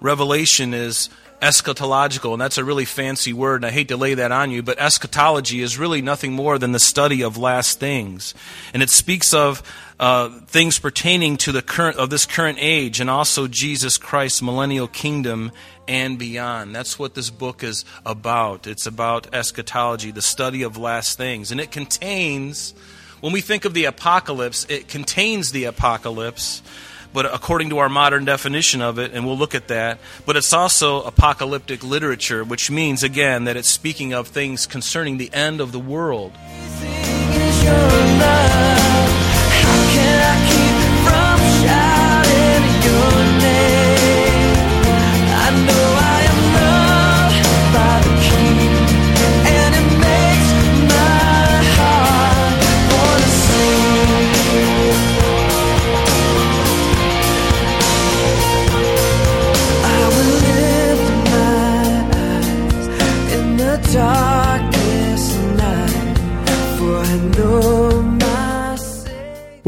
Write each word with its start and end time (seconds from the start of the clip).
Revelation 0.00 0.74
is 0.74 1.08
eschatological, 1.40 2.32
and 2.32 2.40
that's 2.40 2.58
a 2.58 2.64
really 2.64 2.84
fancy 2.84 3.32
word, 3.32 3.56
and 3.56 3.66
I 3.66 3.70
hate 3.70 3.88
to 3.88 3.96
lay 3.96 4.14
that 4.14 4.32
on 4.32 4.50
you, 4.50 4.62
but 4.62 4.78
eschatology 4.78 5.60
is 5.60 5.78
really 5.78 6.02
nothing 6.02 6.32
more 6.32 6.58
than 6.58 6.72
the 6.72 6.80
study 6.80 7.22
of 7.22 7.36
last 7.36 7.78
things. 7.78 8.34
And 8.74 8.82
it 8.82 8.90
speaks 8.90 9.32
of 9.32 9.62
uh, 10.00 10.30
things 10.46 10.78
pertaining 10.78 11.36
to 11.38 11.52
the 11.52 11.62
current 11.62 11.96
of 11.96 12.10
this 12.10 12.26
current 12.26 12.58
age 12.60 13.00
and 13.00 13.10
also 13.10 13.48
Jesus 13.48 13.98
Christ's 13.98 14.42
millennial 14.42 14.86
kingdom 14.86 15.52
and 15.88 16.18
beyond. 16.18 16.74
That's 16.74 16.98
what 16.98 17.14
this 17.14 17.30
book 17.30 17.64
is 17.64 17.84
about. 18.06 18.66
It's 18.66 18.86
about 18.86 19.34
eschatology, 19.34 20.10
the 20.10 20.22
study 20.22 20.62
of 20.62 20.76
last 20.76 21.16
things. 21.16 21.50
And 21.50 21.60
it 21.60 21.72
contains, 21.72 22.74
when 23.20 23.32
we 23.32 23.40
think 23.40 23.64
of 23.64 23.74
the 23.74 23.86
apocalypse, 23.86 24.66
it 24.68 24.86
contains 24.86 25.50
the 25.50 25.64
apocalypse 25.64 26.62
but 27.12 27.26
according 27.26 27.70
to 27.70 27.78
our 27.78 27.88
modern 27.88 28.24
definition 28.24 28.82
of 28.82 28.98
it, 28.98 29.12
and 29.12 29.26
we'll 29.26 29.38
look 29.38 29.54
at 29.54 29.68
that. 29.68 29.98
But 30.26 30.36
it's 30.36 30.52
also 30.52 31.02
apocalyptic 31.02 31.82
literature, 31.82 32.44
which 32.44 32.70
means, 32.70 33.02
again, 33.02 33.44
that 33.44 33.56
it's 33.56 33.68
speaking 33.68 34.12
of 34.12 34.28
things 34.28 34.66
concerning 34.66 35.18
the 35.18 35.32
end 35.32 35.60
of 35.60 35.72
the 35.72 35.80
world. 35.80 36.32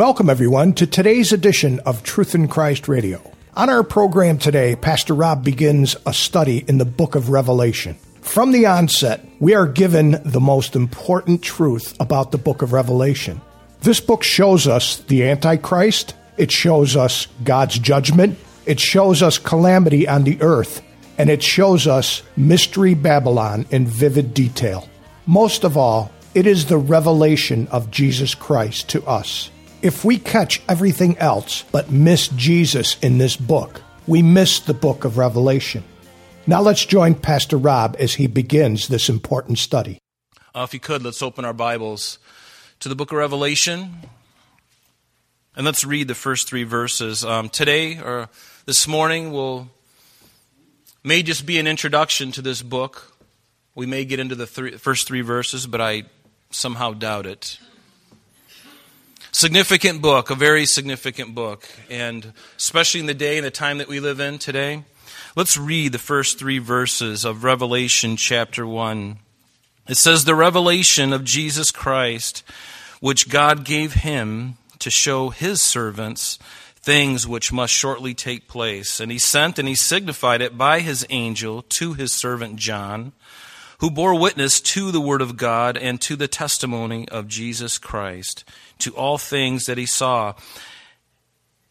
Welcome, 0.00 0.30
everyone, 0.30 0.72
to 0.76 0.86
today's 0.86 1.30
edition 1.30 1.78
of 1.80 2.02
Truth 2.02 2.34
in 2.34 2.48
Christ 2.48 2.88
Radio. 2.88 3.20
On 3.52 3.68
our 3.68 3.84
program 3.84 4.38
today, 4.38 4.74
Pastor 4.74 5.12
Rob 5.12 5.44
begins 5.44 5.94
a 6.06 6.14
study 6.14 6.64
in 6.66 6.78
the 6.78 6.86
book 6.86 7.16
of 7.16 7.28
Revelation. 7.28 7.96
From 8.22 8.52
the 8.52 8.64
onset, 8.64 9.22
we 9.40 9.54
are 9.54 9.66
given 9.66 10.18
the 10.24 10.40
most 10.40 10.74
important 10.74 11.42
truth 11.42 11.94
about 12.00 12.32
the 12.32 12.38
book 12.38 12.62
of 12.62 12.72
Revelation. 12.72 13.42
This 13.82 14.00
book 14.00 14.22
shows 14.22 14.66
us 14.66 15.00
the 15.00 15.28
Antichrist, 15.28 16.14
it 16.38 16.50
shows 16.50 16.96
us 16.96 17.26
God's 17.44 17.78
judgment, 17.78 18.38
it 18.64 18.80
shows 18.80 19.22
us 19.22 19.36
calamity 19.36 20.08
on 20.08 20.24
the 20.24 20.40
earth, 20.40 20.80
and 21.18 21.28
it 21.28 21.42
shows 21.42 21.86
us 21.86 22.22
Mystery 22.38 22.94
Babylon 22.94 23.66
in 23.70 23.86
vivid 23.86 24.32
detail. 24.32 24.88
Most 25.26 25.62
of 25.62 25.76
all, 25.76 26.10
it 26.34 26.46
is 26.46 26.64
the 26.64 26.78
revelation 26.78 27.68
of 27.68 27.90
Jesus 27.90 28.34
Christ 28.34 28.88
to 28.88 29.04
us. 29.04 29.50
If 29.82 30.04
we 30.04 30.18
catch 30.18 30.60
everything 30.68 31.16
else 31.16 31.64
but 31.72 31.90
miss 31.90 32.28
Jesus 32.28 32.98
in 33.00 33.16
this 33.16 33.34
book, 33.34 33.80
we 34.06 34.20
miss 34.20 34.60
the 34.60 34.74
book 34.74 35.06
of 35.06 35.16
Revelation. 35.16 35.84
Now 36.46 36.60
let's 36.60 36.84
join 36.84 37.14
Pastor 37.14 37.56
Rob 37.56 37.96
as 37.98 38.14
he 38.14 38.26
begins 38.26 38.88
this 38.88 39.08
important 39.08 39.56
study. 39.58 39.98
Uh, 40.54 40.66
if 40.68 40.74
you 40.74 40.80
could, 40.80 41.02
let's 41.02 41.22
open 41.22 41.46
our 41.46 41.54
Bibles 41.54 42.18
to 42.80 42.90
the 42.90 42.94
book 42.94 43.10
of 43.10 43.16
Revelation. 43.16 43.94
And 45.56 45.64
let's 45.64 45.82
read 45.82 46.08
the 46.08 46.14
first 46.14 46.46
three 46.46 46.64
verses. 46.64 47.24
Um, 47.24 47.48
today, 47.48 47.98
or 47.98 48.28
this 48.66 48.86
morning, 48.86 49.32
will 49.32 49.70
may 51.02 51.22
just 51.22 51.46
be 51.46 51.58
an 51.58 51.66
introduction 51.66 52.32
to 52.32 52.42
this 52.42 52.60
book. 52.60 53.16
We 53.74 53.86
may 53.86 54.04
get 54.04 54.20
into 54.20 54.34
the 54.34 54.46
three, 54.46 54.72
first 54.72 55.06
three 55.06 55.22
verses, 55.22 55.66
but 55.66 55.80
I 55.80 56.02
somehow 56.50 56.92
doubt 56.92 57.24
it. 57.24 57.58
Significant 59.40 60.02
book, 60.02 60.28
a 60.28 60.34
very 60.34 60.66
significant 60.66 61.34
book, 61.34 61.66
and 61.88 62.34
especially 62.58 63.00
in 63.00 63.06
the 63.06 63.14
day 63.14 63.38
and 63.38 63.46
the 63.46 63.50
time 63.50 63.78
that 63.78 63.88
we 63.88 63.98
live 63.98 64.20
in 64.20 64.38
today. 64.38 64.84
Let's 65.34 65.56
read 65.56 65.92
the 65.92 65.98
first 65.98 66.38
three 66.38 66.58
verses 66.58 67.24
of 67.24 67.42
Revelation 67.42 68.18
chapter 68.18 68.66
1. 68.66 69.16
It 69.88 69.96
says, 69.96 70.26
The 70.26 70.34
revelation 70.34 71.14
of 71.14 71.24
Jesus 71.24 71.70
Christ, 71.70 72.42
which 73.00 73.30
God 73.30 73.64
gave 73.64 73.94
him 73.94 74.58
to 74.78 74.90
show 74.90 75.30
his 75.30 75.62
servants 75.62 76.38
things 76.76 77.26
which 77.26 77.50
must 77.50 77.72
shortly 77.72 78.12
take 78.12 78.46
place. 78.46 79.00
And 79.00 79.10
he 79.10 79.18
sent 79.18 79.58
and 79.58 79.66
he 79.66 79.74
signified 79.74 80.42
it 80.42 80.58
by 80.58 80.80
his 80.80 81.06
angel 81.08 81.62
to 81.62 81.94
his 81.94 82.12
servant 82.12 82.56
John, 82.56 83.12
who 83.80 83.90
bore 83.90 84.18
witness 84.18 84.60
to 84.60 84.90
the 84.90 85.00
word 85.00 85.22
of 85.22 85.36
God 85.36 85.76
and 85.76 86.00
to 86.02 86.14
the 86.14 86.28
testimony 86.28 87.08
of 87.08 87.26
Jesus 87.26 87.78
Christ 87.78 88.44
to 88.78 88.94
all 88.94 89.18
things 89.18 89.66
that 89.66 89.78
he 89.78 89.86
saw. 89.86 90.34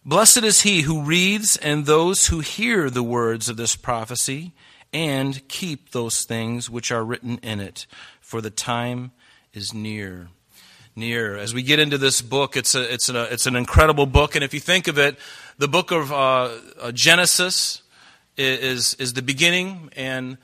Blessed 0.04 0.44
is 0.44 0.62
he 0.62 0.82
who 0.82 1.04
reads 1.04 1.56
and 1.58 1.86
those 1.86 2.28
who 2.28 2.40
hear 2.40 2.90
the 2.90 3.04
words 3.04 3.48
of 3.48 3.58
this 3.58 3.76
prophecy 3.76 4.54
and 4.92 5.48
keep 5.48 5.92
those 5.92 6.24
things 6.24 6.68
which 6.68 6.92
are 6.92 7.06
written 7.06 7.38
in 7.44 7.60
it, 7.60 7.86
for 8.20 8.42
the 8.42 8.50
time 8.50 9.12
is 9.54 9.72
near. 9.72 10.30
Near. 10.96 11.38
As 11.38 11.54
we 11.54 11.62
get 11.62 11.78
into 11.78 12.00
this 12.00 12.24
book, 12.24 12.58
it's, 12.58 12.74
a, 12.74 12.92
it's, 12.92 13.08
a, 13.10 13.32
it's 13.32 13.46
an 13.46 13.56
incredible 13.56 14.08
book, 14.08 14.34
and 14.34 14.44
if 14.44 14.52
you 14.52 14.60
think 14.60 14.88
of 14.88 14.98
it, 14.98 15.16
the 15.60 15.68
book 15.68 15.92
of 15.92 16.12
uh, 16.12 16.50
uh 16.82 16.92
Genesis 16.92 17.84
is, 18.36 18.96
is 18.96 19.14
the 19.14 19.22
beginning, 19.22 19.92
and 19.96 20.40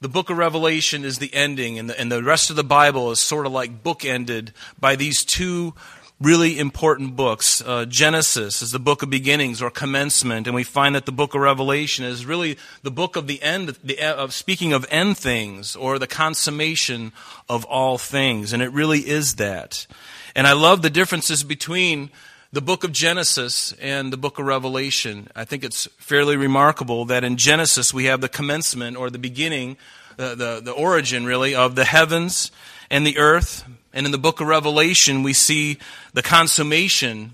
the 0.00 0.08
book 0.08 0.30
of 0.30 0.36
Revelation 0.36 1.04
is 1.04 1.18
the 1.18 1.32
ending, 1.34 1.78
and 1.78 1.90
the, 1.90 1.98
and 1.98 2.12
the 2.12 2.22
rest 2.22 2.50
of 2.50 2.56
the 2.56 2.64
Bible 2.64 3.10
is 3.10 3.20
sort 3.20 3.46
of 3.46 3.52
like 3.52 3.82
bookended 3.82 4.50
by 4.78 4.96
these 4.96 5.24
two 5.24 5.74
really 6.20 6.58
important 6.58 7.14
books. 7.14 7.62
Uh, 7.64 7.84
Genesis 7.84 8.62
is 8.62 8.70
the 8.70 8.78
book 8.78 9.02
of 9.02 9.10
beginnings 9.10 9.60
or 9.60 9.70
commencement, 9.70 10.46
and 10.46 10.54
we 10.54 10.64
find 10.64 10.94
that 10.94 11.06
the 11.06 11.12
book 11.12 11.34
of 11.34 11.40
Revelation 11.40 12.04
is 12.04 12.24
really 12.24 12.56
the 12.82 12.90
book 12.90 13.16
of 13.16 13.26
the 13.26 13.42
end, 13.42 13.68
the, 13.84 14.00
of 14.00 14.32
speaking 14.32 14.72
of 14.72 14.86
end 14.90 15.18
things 15.18 15.76
or 15.76 15.98
the 15.98 16.06
consummation 16.06 17.12
of 17.48 17.64
all 17.66 17.98
things, 17.98 18.52
and 18.52 18.62
it 18.62 18.72
really 18.72 19.00
is 19.00 19.36
that. 19.36 19.86
And 20.34 20.46
I 20.46 20.52
love 20.52 20.82
the 20.82 20.90
differences 20.90 21.42
between 21.42 22.10
the 22.56 22.62
book 22.62 22.84
of 22.84 22.92
Genesis 22.92 23.72
and 23.82 24.10
the 24.10 24.16
book 24.16 24.38
of 24.38 24.46
Revelation. 24.46 25.28
I 25.36 25.44
think 25.44 25.62
it's 25.62 25.84
fairly 25.98 26.38
remarkable 26.38 27.04
that 27.04 27.22
in 27.22 27.36
Genesis 27.36 27.92
we 27.92 28.06
have 28.06 28.22
the 28.22 28.30
commencement 28.30 28.96
or 28.96 29.10
the 29.10 29.18
beginning, 29.18 29.76
the, 30.16 30.34
the, 30.34 30.60
the 30.64 30.72
origin 30.72 31.26
really, 31.26 31.54
of 31.54 31.74
the 31.74 31.84
heavens 31.84 32.50
and 32.90 33.06
the 33.06 33.18
earth, 33.18 33.68
and 33.92 34.06
in 34.06 34.12
the 34.12 34.16
book 34.16 34.40
of 34.40 34.46
Revelation, 34.46 35.22
we 35.22 35.34
see 35.34 35.76
the 36.14 36.22
consummation 36.22 37.32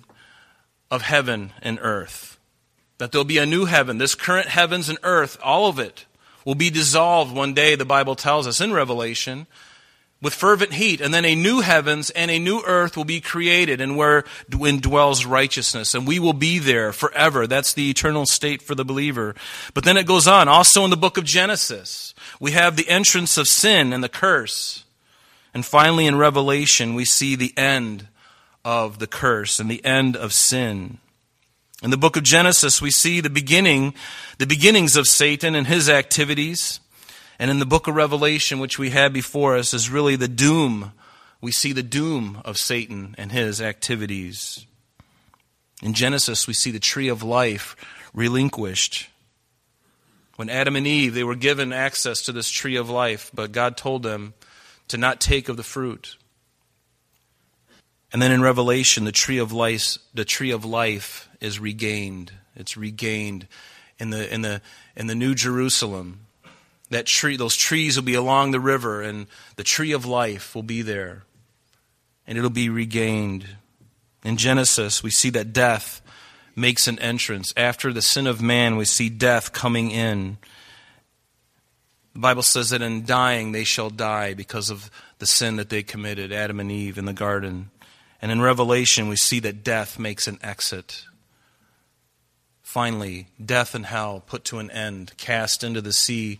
of 0.91 1.03
heaven 1.03 1.53
and 1.62 1.78
earth. 1.81 2.37
That 2.99 3.12
there'll 3.12 3.25
be 3.25 3.39
a 3.39 3.47
new 3.47 3.66
heaven. 3.66 3.99
This 3.99 4.16
current 4.16 4.49
heavens 4.49 4.89
and 4.89 4.99
earth, 5.04 5.39
all 5.41 5.69
of 5.69 5.78
it, 5.78 6.04
will 6.44 6.56
be 6.56 6.69
dissolved 6.69 7.33
one 7.33 7.54
day, 7.54 7.77
the 7.77 7.84
Bible 7.84 8.16
tells 8.16 8.49
us 8.49 8.60
in 8.60 8.72
Revelation, 8.72 9.47
with 10.22 10.33
fervent 10.33 10.72
heat. 10.72 11.03
And 11.03 11.13
then 11.13 11.27
a 11.27 11.34
new 11.34 11.60
heavens 11.60 12.09
and 12.09 12.30
a 12.30 12.39
new 12.39 12.63
earth 12.65 12.97
will 12.97 13.04
be 13.04 13.21
created, 13.21 13.80
and 13.83 13.97
where 13.97 14.24
dwells 14.48 15.27
righteousness. 15.27 15.95
And 15.95 16.07
we 16.07 16.19
will 16.19 16.33
be 16.33 16.59
there 16.59 16.92
forever. 16.92 17.47
That's 17.47 17.74
the 17.74 17.91
eternal 17.91 18.24
state 18.24 18.63
for 18.63 18.74
the 18.74 18.84
believer. 18.84 19.34
But 19.74 19.84
then 19.84 19.98
it 19.98 20.07
goes 20.07 20.27
on. 20.27 20.48
Also 20.48 20.84
in 20.84 20.91
the 20.91 20.97
book 20.97 21.19
of 21.19 21.24
Genesis, 21.24 22.15
we 22.41 22.53
have 22.53 22.77
the 22.77 22.89
entrance 22.89 23.36
of 23.36 23.48
sin 23.48 23.92
and 23.92 24.03
the 24.03 24.09
curse. 24.09 24.84
And 25.53 25.66
finally, 25.66 26.07
in 26.07 26.16
Revelation, 26.16 26.95
we 26.95 27.04
see 27.04 27.36
the 27.36 27.53
end 27.59 28.09
of 28.65 29.01
the 29.01 29.07
curse 29.07 29.59
and 29.59 29.71
the 29.71 29.84
end 29.84 30.16
of 30.16 30.33
sin. 30.33 30.98
In 31.83 31.91
the 31.91 31.97
book 31.97 32.16
of 32.16 32.22
Genesis, 32.22 32.80
we 32.80 32.92
see 32.92 33.21
the 33.21 33.28
beginning, 33.28 33.92
the 34.39 34.47
beginnings 34.47 34.97
of 34.97 35.09
Satan 35.09 35.57
and 35.57 35.66
his 35.66 35.91
activities. 35.91 36.78
And 37.42 37.50
in 37.50 37.59
the 37.59 37.66
book 37.66 37.89
of 37.89 37.97
Revelation, 37.97 38.60
which 38.60 38.78
we 38.78 38.91
had 38.91 39.12
before 39.12 39.56
us, 39.56 39.74
is 39.74 39.91
really 39.91 40.15
the 40.15 40.28
doom. 40.28 40.92
We 41.41 41.50
see 41.50 41.72
the 41.72 41.83
doom 41.83 42.41
of 42.44 42.56
Satan 42.56 43.16
and 43.18 43.33
his 43.33 43.60
activities. 43.60 44.65
In 45.83 45.92
Genesis, 45.92 46.47
we 46.47 46.54
see 46.54 46.71
the 46.71 46.78
tree 46.78 47.09
of 47.09 47.24
life 47.24 47.74
relinquished. 48.15 49.09
When 50.36 50.48
Adam 50.48 50.77
and 50.77 50.86
Eve, 50.86 51.15
they 51.15 51.24
were 51.24 51.34
given 51.34 51.72
access 51.72 52.22
to 52.22 52.33
this 52.33 52.48
tree 52.48 52.77
of 52.77 52.89
life, 52.89 53.33
but 53.34 53.50
God 53.50 53.77
told 53.77 54.04
them, 54.04 54.34
to 54.86 54.97
not 54.97 55.21
take 55.21 55.48
of 55.48 55.56
the 55.56 55.65
fruit. 55.65 56.16
And 58.12 58.22
then 58.22 58.30
in 58.30 58.41
Revelation, 58.41 59.03
the 59.03 59.10
tree 59.10 59.38
of 59.38 59.50
life, 59.50 59.98
the 60.15 60.24
tree 60.24 60.53
of 60.53 60.65
life 60.65 61.28
is 61.41 61.59
regained. 61.59 62.30
It's 62.54 62.77
regained 62.77 63.48
in 63.98 64.10
the 64.10 64.33
in 64.33 64.42
the 64.42 64.62
in 64.95 65.09
the 65.09 65.16
New 65.16 65.34
Jerusalem. 65.34 66.21
That 66.92 67.06
tree, 67.06 67.39
those 67.39 67.56
trees 67.56 67.97
will 67.97 68.04
be 68.04 68.12
along 68.12 68.50
the 68.50 68.60
river, 68.60 69.00
and 69.00 69.27
the 69.56 69.65
tree 69.65 69.92
of 69.92 70.04
life 70.04 70.54
will 70.54 70.62
be 70.62 70.83
there, 70.83 71.24
and 72.27 72.36
it'll 72.36 72.50
be 72.50 72.68
regained. 72.68 73.47
In 74.22 74.36
Genesis, 74.36 75.03
we 75.03 75.10
see 75.10 75.30
that 75.30 75.54
death 75.54 76.03
makes 76.54 76.86
an 76.86 76.98
entrance. 76.98 77.54
After 77.56 77.94
the 77.94 78.03
sin 78.03 78.27
of 78.27 78.42
man, 78.42 78.77
we 78.77 78.84
see 78.84 79.09
death 79.09 79.54
coming 79.54 79.91
in. 79.91 80.36
The 82.12 82.21
Bible 82.21 82.42
says 82.42 82.68
that 82.71 82.83
in 82.83 83.06
dying 83.06 83.53
they 83.53 83.65
shall 83.65 83.88
die 83.88 84.34
because 84.34 84.68
of 84.68 84.91
the 85.18 85.27
sin 85.27 85.56
that 85.56 85.71
they 85.71 85.83
committed, 85.83 86.30
Adam 86.30 86.60
and 86.60 86.71
Eve 86.71 86.98
in 86.98 87.06
the 87.06 87.15
garden. 87.15 87.71
And 88.21 88.30
in 88.30 88.42
Revelation, 88.42 89.09
we 89.09 89.16
see 89.16 89.41
that 89.41 89.65
death 89.65 89.98
makes 89.98 90.28
an 90.28 90.38
exit. 90.42 91.06
Finally, 92.62 93.28
death 93.42 93.74
and 93.74 93.86
hell 93.86 94.22
put 94.27 94.45
to 94.45 94.59
an 94.59 94.71
end, 94.71 95.16
cast 95.16 95.65
into 95.65 95.80
the 95.80 95.95
sea 95.95 96.38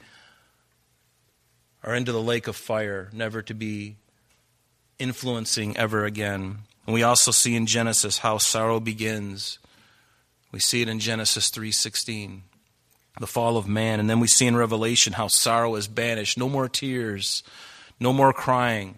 or 1.83 1.95
into 1.95 2.13
the 2.13 2.23
lake 2.23 2.47
of 2.47 2.57
fire, 2.57 3.09
never 3.13 3.43
to 3.43 3.55
be 3.55 3.97
influencing 4.99 5.77
ever 5.77 6.05
again. 6.05 6.59
And 6.87 6.95
we 6.95 7.03
also 7.03 7.31
see 7.31 7.55
in 7.55 7.67
Genesis 7.67 8.19
how 8.19 8.39
sorrow 8.39 8.81
begins. 8.81 9.59
We 10.51 10.61
see 10.61 10.83
it 10.83 10.89
in 10.89 11.01
Genesis 11.01 11.51
3:16, 11.51 12.43
the 13.19 13.27
fall 13.27 13.57
of 13.57 13.67
man, 13.67 14.01
and 14.01 14.09
then 14.09 14.21
we 14.21 14.29
see 14.29 14.47
in 14.47 14.57
Revelation 14.57 15.15
how 15.15 15.29
sorrow 15.29 15.75
is 15.77 15.89
banished, 15.89 16.37
no 16.37 16.49
more 16.49 16.69
tears, 16.69 17.43
no 17.99 18.13
more 18.13 18.33
crying. 18.33 18.97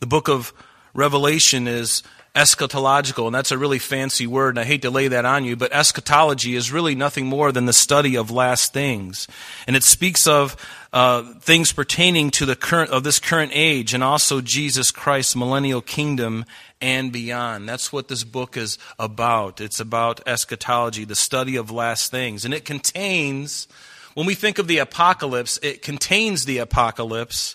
The 0.00 0.06
book 0.06 0.28
of 0.28 0.52
Revelation 0.94 1.66
is 1.66 2.02
eschatological, 2.34 3.26
and 3.26 3.34
that's 3.34 3.50
a 3.50 3.58
really 3.58 3.78
fancy 3.78 4.26
word, 4.26 4.50
and 4.50 4.60
I 4.60 4.64
hate 4.64 4.82
to 4.82 4.90
lay 4.90 5.08
that 5.08 5.24
on 5.24 5.44
you, 5.44 5.56
but 5.56 5.72
eschatology 5.72 6.54
is 6.54 6.72
really 6.72 6.94
nothing 6.94 7.26
more 7.26 7.52
than 7.52 7.66
the 7.66 7.72
study 7.72 8.16
of 8.16 8.30
last 8.30 8.72
things. 8.72 9.26
And 9.66 9.74
it 9.74 9.82
speaks 9.82 10.26
of 10.26 10.56
uh, 10.92 11.34
things 11.40 11.72
pertaining 11.72 12.30
to 12.30 12.46
the 12.46 12.56
current 12.56 12.90
of 12.90 13.04
this 13.04 13.18
current 13.18 13.52
age 13.54 13.92
and 13.92 14.02
also 14.02 14.40
Jesus 14.40 14.90
Christ's 14.90 15.36
millennial 15.36 15.82
kingdom 15.82 16.44
and 16.80 17.12
beyond. 17.12 17.68
That's 17.68 17.92
what 17.92 18.08
this 18.08 18.24
book 18.24 18.56
is 18.56 18.78
about. 18.98 19.60
It's 19.60 19.80
about 19.80 20.26
eschatology, 20.26 21.04
the 21.04 21.16
study 21.16 21.56
of 21.56 21.70
last 21.70 22.10
things. 22.10 22.44
And 22.44 22.54
it 22.54 22.64
contains, 22.64 23.68
when 24.18 24.26
we 24.26 24.34
think 24.34 24.58
of 24.58 24.66
the 24.66 24.78
apocalypse, 24.78 25.60
it 25.62 25.80
contains 25.80 26.44
the 26.44 26.58
apocalypse 26.58 27.54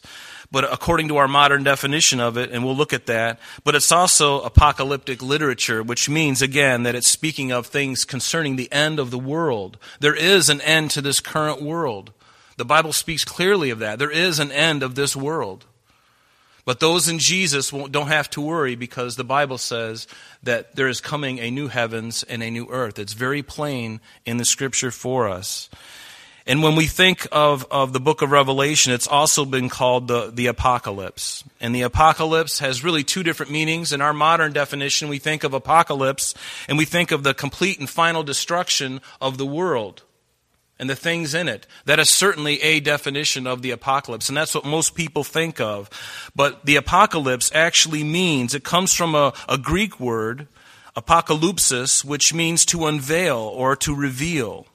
but 0.50 0.72
according 0.72 1.08
to 1.08 1.18
our 1.18 1.28
modern 1.28 1.64
definition 1.64 2.20
of 2.20 2.38
it, 2.38 2.52
and 2.52 2.64
we'll 2.64 2.76
look 2.76 2.94
at 2.94 3.08
that. 3.08 3.40
But 3.64 3.74
it's 3.74 3.92
also 3.92 4.40
apocalyptic 4.42 5.22
literature, 5.24 5.82
which 5.82 6.08
means, 6.08 6.44
again, 6.44 6.84
that 6.84 6.94
it's 6.94 7.10
speaking 7.10 7.52
of 7.52 7.66
things 7.66 8.06
concerning 8.06 8.56
the 8.56 8.72
end 8.72 9.00
of 9.00 9.10
the 9.10 9.18
world. 9.18 9.80
There 10.00 10.16
is 10.16 10.50
an 10.50 10.62
end 10.62 10.92
to 10.92 11.02
this 11.02 11.20
current 11.20 11.62
world. 11.64 12.14
The 12.58 12.66
Bible 12.66 12.94
speaks 12.94 13.26
clearly 13.26 13.72
of 13.72 13.80
that. 13.80 13.98
There 13.98 14.12
is 14.12 14.38
an 14.38 14.52
end 14.52 14.84
of 14.84 14.94
this 14.94 15.16
world. 15.16 15.66
But 16.66 16.80
those 16.80 17.10
in 17.10 17.18
Jesus 17.18 17.72
don't 17.72 18.08
have 18.08 18.30
to 18.30 18.42
worry 18.42 18.76
because 18.76 19.16
the 19.16 19.24
Bible 19.24 19.58
says 19.58 20.08
that 20.44 20.76
there 20.76 20.88
is 20.88 21.02
coming 21.02 21.40
a 21.40 21.50
new 21.50 21.68
heavens 21.68 22.22
and 22.22 22.44
a 22.44 22.52
new 22.52 22.68
earth. 22.70 23.00
It's 23.00 23.14
very 23.14 23.42
plain 23.42 24.00
in 24.24 24.38
the 24.38 24.46
scripture 24.46 24.92
for 24.92 25.28
us. 25.28 25.70
And 26.46 26.62
when 26.62 26.76
we 26.76 26.88
think 26.88 27.26
of, 27.32 27.66
of 27.72 27.94
the 27.94 28.02
book 28.02 28.22
of 28.22 28.32
Revelation, 28.32 28.92
it's 28.92 29.08
also 29.08 29.46
been 29.46 29.70
called 29.70 30.10
the, 30.10 30.30
the 30.30 30.48
apocalypse. 30.48 31.44
And 31.62 31.74
the 31.74 31.84
apocalypse 31.84 32.60
has 32.60 32.84
really 32.84 33.04
two 33.04 33.24
different 33.24 33.52
meanings. 33.52 33.94
In 33.94 34.02
our 34.02 34.14
modern 34.14 34.52
definition, 34.52 35.08
we 35.08 35.20
think 35.20 35.46
of 35.46 35.54
apocalypse 35.54 36.34
and 36.68 36.78
we 36.78 36.84
think 36.84 37.12
of 37.12 37.24
the 37.24 37.34
complete 37.34 37.80
and 37.80 37.90
final 37.90 38.24
destruction 38.24 39.00
of 39.22 39.38
the 39.38 39.46
world 39.46 40.04
and 40.80 40.90
the 40.90 40.96
things 40.98 41.34
in 41.34 41.48
it. 41.48 41.66
That 41.86 42.00
is 42.00 42.10
certainly 42.10 42.62
a 42.62 42.82
definition 42.82 43.48
of 43.48 43.62
the 43.62 43.72
apocalypse, 43.72 44.28
and 44.28 44.36
that's 44.36 44.56
what 44.56 44.66
most 44.66 44.96
people 44.96 45.24
think 45.24 45.62
of. 45.62 45.90
But 46.36 46.66
the 46.66 46.76
apocalypse 46.76 47.52
actually 47.54 48.04
means, 48.04 48.54
it 48.54 48.66
comes 48.66 48.94
from 48.94 49.16
a, 49.16 49.34
a 49.48 49.58
Greek 49.58 49.98
word, 49.98 50.48
apocalypsis, 50.98 52.04
which 52.04 52.34
means 52.34 52.66
to 52.66 52.88
unveil 52.88 53.38
or 53.38 53.78
to 53.78 53.96
reveal 53.96 54.68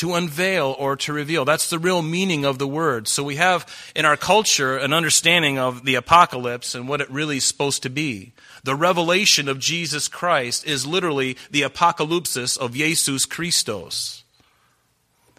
to 0.00 0.14
unveil 0.14 0.74
or 0.78 0.96
to 0.96 1.12
reveal. 1.12 1.44
That's 1.44 1.68
the 1.68 1.78
real 1.78 2.00
meaning 2.00 2.46
of 2.46 2.58
the 2.58 2.66
word. 2.66 3.06
So 3.06 3.22
we 3.22 3.36
have 3.36 3.66
in 3.94 4.06
our 4.06 4.16
culture 4.16 4.78
an 4.78 4.94
understanding 4.94 5.58
of 5.58 5.84
the 5.84 5.96
apocalypse 5.96 6.74
and 6.74 6.88
what 6.88 7.02
it 7.02 7.10
really 7.10 7.36
is 7.36 7.44
supposed 7.44 7.82
to 7.82 7.90
be. 7.90 8.32
The 8.64 8.74
revelation 8.74 9.46
of 9.46 9.58
Jesus 9.58 10.08
Christ 10.08 10.66
is 10.66 10.86
literally 10.86 11.36
the 11.50 11.62
apocalypsis 11.62 12.56
of 12.56 12.72
Jesus 12.72 13.26
Christos. 13.26 14.24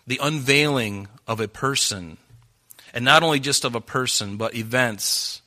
The 0.06 0.20
unveiling 0.22 1.08
of 1.28 1.40
a 1.40 1.48
person. 1.48 2.18
And 2.94 3.04
not 3.04 3.24
only 3.24 3.40
just 3.40 3.66
of 3.66 3.74
a 3.74 3.82
person, 3.82 4.38
but 4.38 4.56
events 4.56 5.42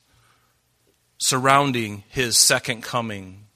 surrounding 1.18 2.02
his 2.08 2.36
second 2.36 2.82
coming. 2.82 3.46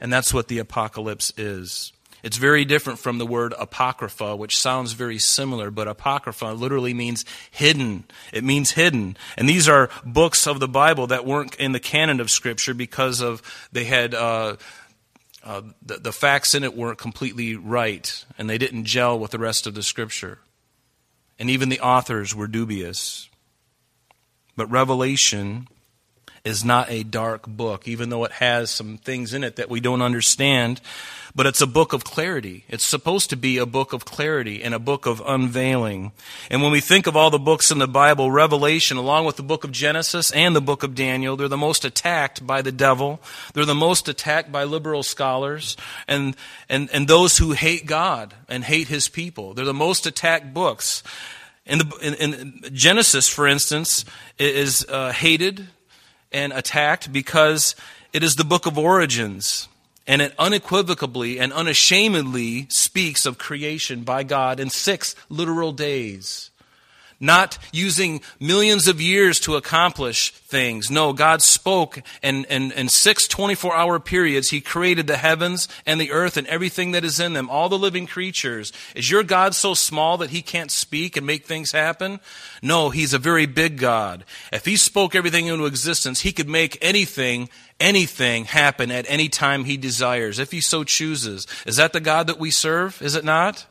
And 0.00 0.12
that's 0.12 0.34
what 0.34 0.48
the 0.48 0.58
apocalypse 0.58 1.32
is. 1.36 1.92
It's 2.22 2.36
very 2.36 2.64
different 2.64 3.00
from 3.00 3.18
the 3.18 3.26
word 3.26 3.52
apocrypha, 3.58 4.36
which 4.36 4.56
sounds 4.56 4.92
very 4.92 5.18
similar, 5.18 5.70
but 5.70 5.88
apocrypha 5.88 6.46
literally 6.46 6.94
means 6.94 7.24
hidden. 7.50 8.04
It 8.32 8.44
means 8.44 8.72
hidden. 8.72 9.16
And 9.36 9.48
these 9.48 9.68
are 9.68 9.90
books 10.04 10.46
of 10.46 10.60
the 10.60 10.68
Bible 10.68 11.08
that 11.08 11.26
weren't 11.26 11.56
in 11.56 11.72
the 11.72 11.80
canon 11.80 12.20
of 12.20 12.30
Scripture 12.30 12.74
because 12.74 13.20
of 13.20 13.42
they 13.72 13.84
had. 13.84 14.14
Uh, 14.14 14.56
uh, 15.44 15.62
the, 15.84 15.98
the 15.98 16.12
facts 16.12 16.54
in 16.54 16.62
it 16.62 16.76
weren't 16.76 16.98
completely 16.98 17.56
right, 17.56 18.24
and 18.38 18.48
they 18.48 18.58
didn't 18.58 18.84
gel 18.84 19.18
with 19.18 19.32
the 19.32 19.40
rest 19.40 19.66
of 19.66 19.74
the 19.74 19.82
scripture. 19.82 20.38
And 21.36 21.50
even 21.50 21.68
the 21.68 21.80
authors 21.80 22.32
were 22.32 22.46
dubious. 22.46 23.28
But 24.56 24.70
Revelation 24.70 25.66
is 26.44 26.64
not 26.64 26.90
a 26.90 27.04
dark 27.04 27.46
book, 27.46 27.86
even 27.86 28.08
though 28.08 28.24
it 28.24 28.32
has 28.32 28.70
some 28.70 28.98
things 28.98 29.32
in 29.32 29.44
it 29.44 29.56
that 29.56 29.70
we 29.70 29.78
don't 29.78 30.02
understand. 30.02 30.80
But 31.34 31.46
it's 31.46 31.62
a 31.62 31.66
book 31.66 31.92
of 31.92 32.04
clarity. 32.04 32.64
It's 32.68 32.84
supposed 32.84 33.30
to 33.30 33.36
be 33.36 33.56
a 33.56 33.64
book 33.64 33.92
of 33.92 34.04
clarity 34.04 34.62
and 34.62 34.74
a 34.74 34.78
book 34.78 35.06
of 35.06 35.22
unveiling. 35.24 36.12
And 36.50 36.60
when 36.60 36.72
we 36.72 36.80
think 36.80 37.06
of 37.06 37.16
all 37.16 37.30
the 37.30 37.38
books 37.38 37.70
in 37.70 37.78
the 37.78 37.88
Bible, 37.88 38.30
Revelation, 38.30 38.96
along 38.98 39.24
with 39.24 39.36
the 39.36 39.42
book 39.42 39.64
of 39.64 39.72
Genesis 39.72 40.30
and 40.32 40.54
the 40.54 40.60
book 40.60 40.82
of 40.82 40.94
Daniel, 40.94 41.36
they're 41.36 41.48
the 41.48 41.56
most 41.56 41.84
attacked 41.84 42.46
by 42.46 42.60
the 42.60 42.72
devil. 42.72 43.22
They're 43.54 43.64
the 43.64 43.74
most 43.74 44.08
attacked 44.08 44.52
by 44.52 44.64
liberal 44.64 45.02
scholars 45.02 45.76
and, 46.06 46.36
and, 46.68 46.90
and 46.92 47.08
those 47.08 47.38
who 47.38 47.52
hate 47.52 47.86
God 47.86 48.34
and 48.48 48.64
hate 48.64 48.88
his 48.88 49.08
people. 49.08 49.54
They're 49.54 49.64
the 49.64 49.72
most 49.72 50.06
attacked 50.06 50.52
books. 50.52 51.02
In, 51.64 51.78
the, 51.78 51.98
in, 52.02 52.14
in 52.14 52.74
Genesis, 52.74 53.28
for 53.28 53.46
instance, 53.46 54.04
is 54.38 54.84
uh, 54.88 55.12
hated 55.12 55.68
and 56.32 56.52
attacked 56.52 57.12
because 57.12 57.74
it 58.12 58.22
is 58.22 58.36
the 58.36 58.44
book 58.44 58.66
of 58.66 58.78
origins. 58.78 59.68
And 60.06 60.20
it 60.20 60.34
unequivocally 60.38 61.38
and 61.38 61.52
unashamedly 61.52 62.66
speaks 62.68 63.24
of 63.24 63.38
creation 63.38 64.02
by 64.02 64.24
God 64.24 64.58
in 64.58 64.68
six 64.68 65.14
literal 65.28 65.72
days 65.72 66.50
not 67.22 67.56
using 67.72 68.20
millions 68.40 68.88
of 68.88 69.00
years 69.00 69.38
to 69.40 69.54
accomplish 69.54 70.32
things. 70.32 70.90
No, 70.90 71.12
God 71.12 71.40
spoke, 71.40 72.02
and 72.22 72.44
in 72.46 72.88
six 72.88 73.28
24 73.28 73.74
hour 73.74 74.00
periods, 74.00 74.50
He 74.50 74.60
created 74.60 75.06
the 75.06 75.16
heavens 75.16 75.68
and 75.86 76.00
the 76.00 76.10
earth 76.10 76.36
and 76.36 76.46
everything 76.48 76.90
that 76.90 77.04
is 77.04 77.20
in 77.20 77.32
them, 77.32 77.48
all 77.48 77.68
the 77.68 77.78
living 77.78 78.06
creatures. 78.06 78.72
Is 78.94 79.10
your 79.10 79.22
God 79.22 79.54
so 79.54 79.72
small 79.72 80.18
that 80.18 80.30
He 80.30 80.42
can't 80.42 80.70
speak 80.70 81.16
and 81.16 81.24
make 81.24 81.46
things 81.46 81.70
happen? 81.70 82.18
No, 82.60 82.90
He's 82.90 83.14
a 83.14 83.18
very 83.18 83.46
big 83.46 83.78
God. 83.78 84.24
If 84.52 84.64
He 84.64 84.76
spoke 84.76 85.14
everything 85.14 85.46
into 85.46 85.66
existence, 85.66 86.20
He 86.20 86.32
could 86.32 86.48
make 86.48 86.76
anything 86.82 87.48
anything 87.80 88.44
happen 88.44 88.92
at 88.92 89.04
any 89.08 89.28
time 89.28 89.64
he 89.64 89.76
desires, 89.76 90.38
if 90.38 90.52
he 90.52 90.60
so 90.60 90.84
chooses. 90.84 91.48
Is 91.66 91.76
that 91.76 91.92
the 91.92 92.00
God 92.00 92.28
that 92.28 92.38
we 92.38 92.52
serve? 92.52 93.02
Is 93.02 93.16
it 93.16 93.24
not? 93.24 93.66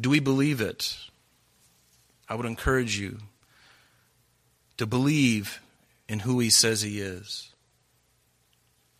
Do 0.00 0.10
we 0.10 0.18
believe 0.18 0.60
it? 0.60 0.96
I 2.30 2.34
would 2.34 2.46
encourage 2.46 2.96
you 2.96 3.18
to 4.76 4.86
believe 4.86 5.60
in 6.08 6.20
who 6.20 6.38
he 6.38 6.48
says 6.48 6.80
he 6.80 7.00
is. 7.00 7.50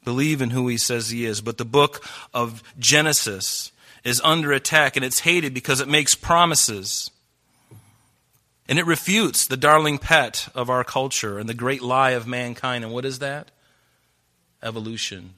Believe 0.05 0.43
in 0.43 0.51
who 0.51 0.67
he 0.67 0.77
says 0.77 1.11
he 1.11 1.25
is. 1.25 1.41
But 1.41 1.57
the 1.57 1.65
book 1.65 2.05
of 2.35 2.65
Genesis 2.77 3.71
is 4.03 4.21
under 4.25 4.53
attack 4.53 4.97
and 4.97 5.05
it's 5.05 5.21
hated 5.21 5.55
because 5.55 5.81
it 5.81 5.87
makes 5.87 6.17
promises. 6.17 7.13
And 8.69 8.81
it 8.81 8.87
refutes 8.87 9.47
the 9.47 9.57
darling 9.57 9.99
pet 9.99 10.49
of 10.53 10.69
our 10.69 10.83
culture 10.83 11.39
and 11.39 11.49
the 11.49 11.55
great 11.55 11.83
lie 11.83 12.11
of 12.11 12.27
mankind. 12.27 12.83
And 12.83 12.93
what 12.93 13.05
is 13.05 13.21
that? 13.21 13.53
Evolution. 14.61 15.35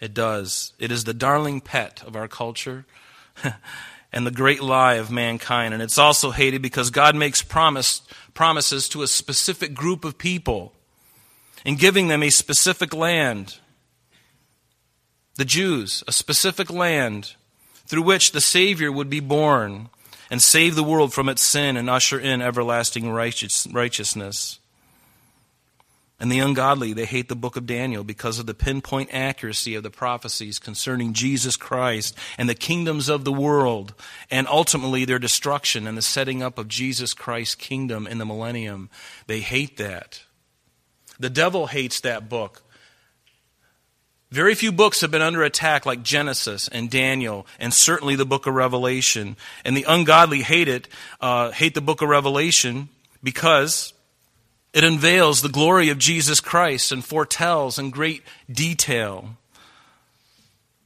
It 0.00 0.14
does. 0.14 0.72
It 0.78 0.92
is 0.92 1.02
the 1.02 1.14
darling 1.14 1.60
pet 1.60 2.04
of 2.06 2.14
our 2.14 2.28
culture. 2.28 2.86
and 4.16 4.26
the 4.26 4.30
great 4.30 4.62
lie 4.62 4.94
of 4.94 5.10
mankind. 5.10 5.74
And 5.74 5.82
it's 5.82 5.98
also 5.98 6.30
hated 6.30 6.62
because 6.62 6.88
God 6.88 7.14
makes 7.14 7.42
promise, 7.42 8.00
promises 8.32 8.88
to 8.88 9.02
a 9.02 9.06
specific 9.06 9.74
group 9.74 10.06
of 10.06 10.16
people 10.16 10.72
in 11.66 11.76
giving 11.76 12.08
them 12.08 12.22
a 12.22 12.30
specific 12.30 12.94
land. 12.94 13.58
The 15.34 15.44
Jews, 15.44 16.02
a 16.08 16.12
specific 16.12 16.70
land 16.70 17.34
through 17.86 18.04
which 18.04 18.32
the 18.32 18.40
Savior 18.40 18.90
would 18.90 19.10
be 19.10 19.20
born 19.20 19.90
and 20.30 20.40
save 20.40 20.76
the 20.76 20.82
world 20.82 21.12
from 21.12 21.28
its 21.28 21.42
sin 21.42 21.76
and 21.76 21.90
usher 21.90 22.18
in 22.18 22.40
everlasting 22.40 23.10
righteous, 23.10 23.66
righteousness. 23.70 24.60
And 26.18 26.32
the 26.32 26.38
ungodly, 26.38 26.94
they 26.94 27.04
hate 27.04 27.28
the 27.28 27.36
book 27.36 27.56
of 27.56 27.66
Daniel 27.66 28.02
because 28.02 28.38
of 28.38 28.46
the 28.46 28.54
pinpoint 28.54 29.10
accuracy 29.12 29.74
of 29.74 29.82
the 29.82 29.90
prophecies 29.90 30.58
concerning 30.58 31.12
Jesus 31.12 31.56
Christ 31.56 32.16
and 32.38 32.48
the 32.48 32.54
kingdoms 32.54 33.10
of 33.10 33.24
the 33.24 33.32
world, 33.32 33.92
and 34.30 34.46
ultimately 34.48 35.04
their 35.04 35.18
destruction 35.18 35.86
and 35.86 35.96
the 35.96 36.02
setting 36.02 36.42
up 36.42 36.56
of 36.56 36.68
Jesus 36.68 37.12
Christ's 37.12 37.54
kingdom 37.54 38.06
in 38.06 38.16
the 38.16 38.24
millennium. 38.24 38.88
They 39.26 39.40
hate 39.40 39.76
that. 39.76 40.22
The 41.18 41.28
devil 41.30 41.66
hates 41.66 42.00
that 42.00 42.30
book. 42.30 42.62
Very 44.30 44.54
few 44.54 44.72
books 44.72 45.02
have 45.02 45.10
been 45.10 45.22
under 45.22 45.42
attack 45.42 45.84
like 45.84 46.02
Genesis 46.02 46.66
and 46.68 46.90
Daniel, 46.90 47.46
and 47.60 47.74
certainly 47.74 48.16
the 48.16 48.26
book 48.26 48.46
of 48.46 48.54
Revelation. 48.54 49.36
And 49.66 49.76
the 49.76 49.84
ungodly 49.86 50.40
hate 50.42 50.68
it, 50.68 50.88
uh, 51.20 51.50
hate 51.50 51.74
the 51.74 51.82
book 51.82 52.00
of 52.00 52.08
Revelation 52.08 52.88
because 53.22 53.92
it 54.76 54.84
unveils 54.84 55.40
the 55.40 55.48
glory 55.48 55.88
of 55.88 55.96
Jesus 55.96 56.38
Christ 56.38 56.92
and 56.92 57.02
foretells 57.02 57.78
in 57.78 57.88
great 57.88 58.22
detail, 58.52 59.30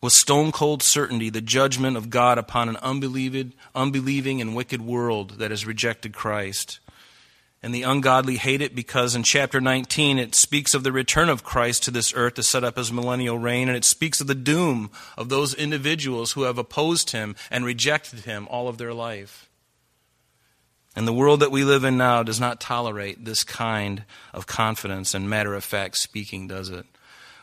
with 0.00 0.12
stone 0.12 0.52
cold 0.52 0.80
certainty, 0.80 1.28
the 1.28 1.40
judgment 1.40 1.96
of 1.96 2.08
God 2.08 2.38
upon 2.38 2.68
an 2.68 2.76
unbelieving, 2.76 3.52
and 3.74 4.54
wicked 4.54 4.80
world 4.80 5.38
that 5.38 5.50
has 5.50 5.66
rejected 5.66 6.12
Christ. 6.12 6.78
And 7.64 7.74
the 7.74 7.82
ungodly 7.82 8.36
hate 8.36 8.62
it 8.62 8.76
because 8.76 9.16
in 9.16 9.24
chapter 9.24 9.60
19 9.60 10.20
it 10.20 10.36
speaks 10.36 10.72
of 10.72 10.84
the 10.84 10.92
return 10.92 11.28
of 11.28 11.42
Christ 11.42 11.82
to 11.82 11.90
this 11.90 12.14
earth 12.14 12.34
to 12.34 12.44
set 12.44 12.62
up 12.62 12.76
his 12.76 12.92
millennial 12.92 13.40
reign, 13.40 13.66
and 13.66 13.76
it 13.76 13.84
speaks 13.84 14.20
of 14.20 14.28
the 14.28 14.36
doom 14.36 14.92
of 15.18 15.30
those 15.30 15.52
individuals 15.52 16.32
who 16.32 16.44
have 16.44 16.58
opposed 16.58 17.10
him 17.10 17.34
and 17.50 17.64
rejected 17.64 18.20
him 18.20 18.46
all 18.52 18.68
of 18.68 18.78
their 18.78 18.94
life. 18.94 19.49
And 20.96 21.06
the 21.06 21.12
world 21.12 21.40
that 21.40 21.52
we 21.52 21.64
live 21.64 21.84
in 21.84 21.96
now 21.96 22.22
does 22.22 22.40
not 22.40 22.60
tolerate 22.60 23.24
this 23.24 23.44
kind 23.44 24.04
of 24.34 24.46
confidence 24.46 25.14
and 25.14 25.30
matter 25.30 25.54
of 25.54 25.62
fact 25.62 25.96
speaking, 25.96 26.48
does 26.48 26.68
it? 26.68 26.84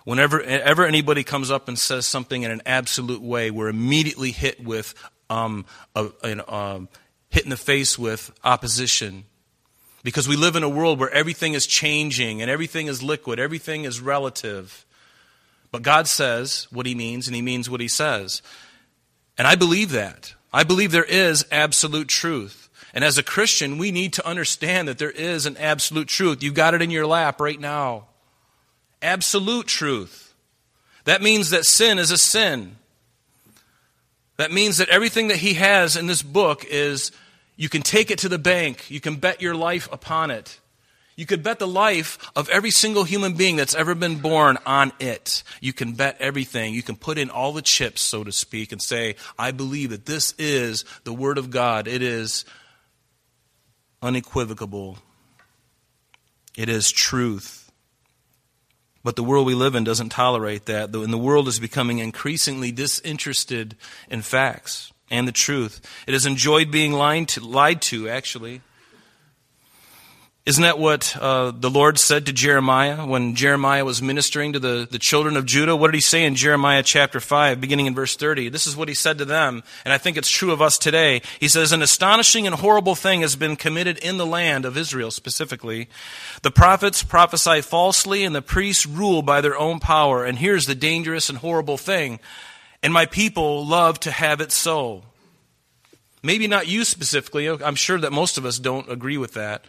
Whenever 0.04 0.42
ever 0.42 0.86
anybody 0.86 1.24
comes 1.24 1.52
up 1.52 1.68
and 1.68 1.78
says 1.78 2.06
something 2.06 2.44
in 2.44 2.52
an 2.52 2.62
absolute 2.66 3.22
way, 3.22 3.52
we're 3.52 3.70
immediately 3.70 4.32
hit 4.32 4.64
with 4.64 4.94
um, 5.30 5.66
a, 5.96 6.54
um, 6.54 6.90
hit 7.30 7.44
in 7.44 7.50
the 7.50 7.58
face 7.58 7.98
with 7.98 8.32
opposition. 8.44 9.26
Because 10.04 10.28
we 10.28 10.38
live 10.38 10.56
in 10.56 10.64
a 10.64 10.70
world 10.70 11.00
where 11.00 11.10
everything 11.10 11.54
is 11.54 11.68
changing 11.68 12.42
and 12.42 12.50
everything 12.50 12.88
is 12.88 13.04
liquid, 13.04 13.40
everything 13.40 13.84
is 13.84 14.00
relative. 14.00 14.86
But 15.72 15.82
God 15.82 16.08
says 16.08 16.68
what 16.72 16.86
He 16.86 16.96
means, 16.96 17.28
and 17.28 17.36
He 17.36 17.42
means 17.42 17.70
what 17.70 17.82
He 17.82 17.90
says. 17.90 18.42
And 19.38 19.48
I 19.48 19.56
believe 19.56 19.92
that. 19.92 20.34
I 20.54 20.64
believe 20.64 20.92
there 20.92 21.04
is 21.04 21.46
absolute 21.52 22.08
truth. 22.08 22.67
And 22.94 23.04
as 23.04 23.18
a 23.18 23.24
Christian, 23.24 23.78
we 23.78 23.92
need 23.92 24.14
to 24.14 24.28
understand 24.28 24.88
that 24.88 24.98
there 24.98 25.12
is 25.12 25.46
an 25.46 25.58
absolute 25.58 26.08
truth. 26.08 26.42
You've 26.42 26.54
got 26.54 26.74
it 26.74 26.82
in 26.82 26.92
your 26.92 27.06
lap 27.06 27.42
right 27.42 27.60
now. 27.60 28.06
Absolute 29.02 29.68
truth. 29.68 30.34
That 31.04 31.22
means 31.22 31.52
that 31.52 31.66
sin 31.66 32.00
is 32.00 32.12
a 32.12 32.18
sin. 32.18 32.78
That 34.38 34.52
means 34.52 34.78
that 34.78 34.90
everything 34.90 35.30
that 35.30 35.38
he 35.38 35.56
has 35.56 35.96
in 35.96 36.08
this 36.08 36.22
book 36.22 36.66
is 36.66 37.12
you 37.56 37.70
can 37.70 37.82
take 37.82 38.12
it 38.12 38.20
to 38.20 38.30
the 38.30 38.38
bank, 38.38 38.90
you 38.90 39.00
can 39.00 39.16
bet 39.16 39.42
your 39.42 39.56
life 39.56 39.90
upon 39.92 40.32
it. 40.32 40.60
You 41.16 41.26
could 41.26 41.42
bet 41.42 41.58
the 41.58 41.68
life 41.68 42.20
of 42.36 42.48
every 42.50 42.70
single 42.70 43.04
human 43.04 43.34
being 43.34 43.56
that's 43.56 43.74
ever 43.74 43.96
been 43.96 44.20
born 44.20 44.60
on 44.68 44.94
it. 45.00 45.42
You 45.60 45.74
can 45.74 45.94
bet 45.94 46.18
everything. 46.20 46.76
You 46.76 46.84
can 46.84 46.96
put 46.96 47.18
in 47.18 47.32
all 47.32 47.54
the 47.54 47.64
chips, 47.64 48.02
so 48.02 48.24
to 48.24 48.32
speak, 48.32 48.72
and 48.72 48.80
say, 48.80 49.16
I 49.38 49.50
believe 49.50 49.90
that 49.90 50.06
this 50.06 50.36
is 50.38 50.86
the 51.06 51.14
Word 51.14 51.40
of 51.40 51.50
God. 51.50 51.88
It 51.88 52.04
is 52.04 52.46
unequivocal. 54.02 55.00
It 56.58 56.70
is 56.70 56.92
truth. 56.92 57.72
But 59.04 59.16
the 59.16 59.24
world 59.24 59.46
we 59.48 59.56
live 59.56 59.76
in 59.76 59.84
doesn't 59.84 60.10
tolerate 60.10 60.66
that, 60.66 60.94
and 60.94 61.14
the 61.14 61.18
world 61.18 61.48
is 61.48 61.60
becoming 61.60 62.00
increasingly 62.00 62.72
disinterested 62.72 63.76
in 64.10 64.22
facts 64.22 64.92
and 65.10 65.28
the 65.28 65.32
truth. 65.32 65.82
It 66.08 66.14
has 66.14 66.26
enjoyed 66.26 66.72
being 66.72 66.92
lied 66.92 67.30
to, 67.30 67.42
lied 67.42 67.82
to 67.84 68.10
actually. 68.10 68.62
Isn't 70.48 70.64
that 70.64 70.80
what 70.80 71.14
uh, 71.18 71.52
the 71.52 71.70
Lord 71.70 72.00
said 72.00 72.28
to 72.28 72.32
Jeremiah 72.32 73.06
when 73.06 73.36
Jeremiah 73.36 73.84
was 73.84 74.02
ministering 74.02 74.54
to 74.54 74.60
the, 74.60 74.88
the 74.90 74.98
children 74.98 75.36
of 75.36 75.46
Judah? 75.46 75.76
What 75.76 75.88
did 75.88 75.96
he 75.96 76.02
say 76.02 76.24
in 76.24 76.36
Jeremiah 76.36 76.84
chapter 76.84 77.20
5, 77.20 77.60
beginning 77.60 77.88
in 77.88 77.94
verse 77.94 78.16
30? 78.16 78.48
This 78.48 78.66
is 78.66 78.74
what 78.74 78.88
he 78.88 78.94
said 78.94 79.18
to 79.18 79.26
them, 79.26 79.62
and 79.84 79.94
I 79.94 79.98
think 79.98 80.16
it's 80.16 80.30
true 80.30 80.54
of 80.54 80.62
us 80.62 80.78
today. 80.78 81.22
He 81.42 81.50
says, 81.50 81.74
An 81.74 81.82
astonishing 81.82 82.48
and 82.48 82.56
horrible 82.56 82.96
thing 82.96 83.20
has 83.24 83.36
been 83.36 83.58
committed 83.58 83.98
in 83.98 84.16
the 84.16 84.26
land 84.26 84.64
of 84.64 84.78
Israel 84.78 85.12
specifically. 85.12 85.90
The 86.44 86.52
prophets 86.52 87.04
prophesy 87.04 87.60
falsely, 87.60 88.24
and 88.24 88.34
the 88.34 88.42
priests 88.42 88.86
rule 88.86 89.22
by 89.22 89.42
their 89.42 89.58
own 89.58 89.82
power. 89.82 90.24
And 90.24 90.40
here's 90.40 90.66
the 90.66 90.76
dangerous 90.76 91.28
and 91.28 91.40
horrible 91.40 91.78
thing. 91.78 92.22
And 92.82 92.94
my 92.94 93.06
people 93.06 93.66
love 93.66 94.00
to 94.00 94.12
have 94.12 94.40
it 94.40 94.54
so. 94.54 95.04
Maybe 96.24 96.48
not 96.48 96.68
you 96.68 96.86
specifically. 96.86 97.50
I'm 97.50 97.76
sure 97.76 98.00
that 98.00 98.14
most 98.14 98.38
of 98.38 98.46
us 98.46 98.60
don't 98.60 98.90
agree 98.90 99.18
with 99.18 99.34
that. 99.34 99.66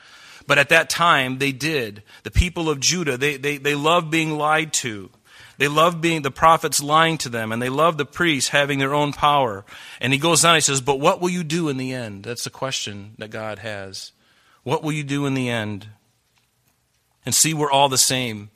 But 0.49 0.57
at 0.57 0.71
that 0.71 0.89
time, 0.89 1.39
they 1.39 1.53
did. 1.53 2.03
The 2.23 2.31
people 2.31 2.71
of 2.71 2.81
Judah, 2.81 3.19
they, 3.19 3.37
they, 3.37 3.59
they 3.59 3.75
loved 3.75 4.11
being 4.11 4.39
lied 4.39 4.73
to. 4.75 5.11
They 5.59 5.69
loved 5.69 6.01
being 6.01 6.23
the 6.23 6.31
prophets 6.31 6.83
lying 6.83 7.19
to 7.19 7.29
them, 7.29 7.53
and 7.53 7.61
they 7.61 7.69
loved 7.69 7.99
the 7.99 8.07
priests 8.07 8.49
having 8.49 8.79
their 8.79 8.95
own 8.95 9.13
power. 9.13 9.67
And 10.01 10.11
he 10.11 10.19
goes 10.19 10.47
on, 10.47 10.55
he 10.55 10.63
says, 10.63 10.81
But 10.81 11.01
what 11.01 11.21
will 11.21 11.29
you 11.29 11.45
do 11.45 11.69
in 11.69 11.77
the 11.77 11.93
end? 11.93 12.25
That's 12.25 12.45
the 12.45 12.51
question 12.51 13.13
that 13.19 13.29
God 13.29 13.59
has. 13.59 14.13
What 14.63 14.83
will 14.83 14.93
you 14.93 15.05
do 15.05 15.27
in 15.27 15.35
the 15.35 15.51
end? 15.51 15.89
And 17.27 17.35
see, 17.35 17.53
we're 17.53 17.71
all 17.71 17.91
the 17.91 17.99
same. 17.99 18.49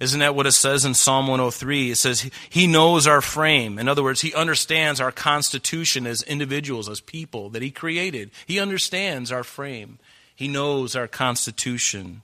Isn't 0.00 0.20
that 0.20 0.34
what 0.34 0.46
it 0.46 0.52
says 0.52 0.86
in 0.86 0.94
Psalm 0.94 1.26
103? 1.26 1.90
It 1.90 1.98
says, 1.98 2.30
He 2.48 2.66
knows 2.66 3.06
our 3.06 3.20
frame. 3.20 3.78
In 3.78 3.86
other 3.86 4.02
words, 4.02 4.22
He 4.22 4.32
understands 4.32 4.98
our 4.98 5.12
constitution 5.12 6.06
as 6.06 6.22
individuals, 6.22 6.88
as 6.88 7.00
people 7.00 7.50
that 7.50 7.62
He 7.62 7.70
created. 7.70 8.30
He 8.46 8.58
understands 8.58 9.30
our 9.30 9.44
frame. 9.44 9.98
He 10.34 10.48
knows 10.48 10.96
our 10.96 11.06
constitution, 11.06 12.22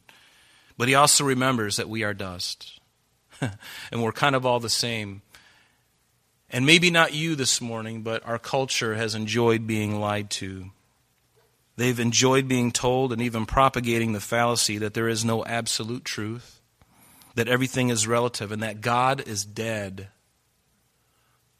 but 0.76 0.88
he 0.88 0.94
also 0.94 1.24
remembers 1.24 1.76
that 1.76 1.88
we 1.88 2.02
are 2.02 2.14
dust. 2.14 2.80
and 3.40 4.02
we're 4.02 4.12
kind 4.12 4.34
of 4.34 4.44
all 4.44 4.60
the 4.60 4.68
same. 4.68 5.22
And 6.50 6.66
maybe 6.66 6.90
not 6.90 7.14
you 7.14 7.36
this 7.36 7.60
morning, 7.60 8.02
but 8.02 8.26
our 8.26 8.38
culture 8.38 8.96
has 8.96 9.14
enjoyed 9.14 9.66
being 9.66 10.00
lied 10.00 10.30
to. 10.30 10.70
They've 11.76 12.00
enjoyed 12.00 12.48
being 12.48 12.72
told 12.72 13.12
and 13.12 13.22
even 13.22 13.46
propagating 13.46 14.12
the 14.12 14.20
fallacy 14.20 14.78
that 14.78 14.92
there 14.94 15.08
is 15.08 15.24
no 15.24 15.44
absolute 15.44 16.04
truth, 16.04 16.60
that 17.36 17.48
everything 17.48 17.88
is 17.88 18.06
relative, 18.06 18.52
and 18.52 18.62
that 18.62 18.80
God 18.80 19.26
is 19.26 19.44
dead. 19.44 20.08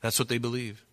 That's 0.01 0.19
what 0.19 0.29
they 0.29 0.39
believe. 0.39 0.85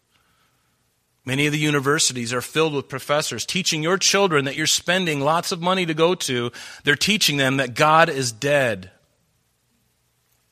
Many 1.28 1.46
of 1.46 1.52
the 1.52 1.60
universities 1.60 2.34
are 2.34 2.40
filled 2.40 2.74
with 2.74 2.88
professors 2.88 3.46
teaching 3.46 3.84
your 3.84 3.98
children 3.98 4.46
that 4.46 4.56
you're 4.56 4.66
spending 4.66 5.20
lots 5.20 5.52
of 5.52 5.60
money 5.62 5.86
to 5.86 5.94
go 5.94 6.16
to. 6.16 6.54
They're 6.86 6.96
teaching 6.96 7.36
them 7.36 7.58
that 7.58 7.76
God 7.76 8.08
is 8.08 8.32
dead. 8.32 8.92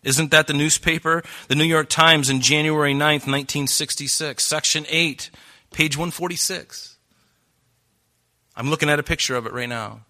Isn't 0.03 0.31
that 0.31 0.47
the 0.47 0.53
newspaper? 0.53 1.23
The 1.47 1.55
New 1.55 1.63
York 1.63 1.87
Times 1.87 2.29
in 2.29 2.41
January 2.41 2.93
9th, 2.93 3.23
1966, 3.25 4.43
section 4.43 4.85
8, 4.89 5.29
page 5.71 5.95
146. 5.95 6.97
I'm 8.57 8.69
looking 8.69 8.89
at 8.89 8.99
a 8.99 9.03
picture 9.03 9.37
of 9.37 9.45
it 9.45 9.53
right 9.53 9.69
now. 9.69 10.01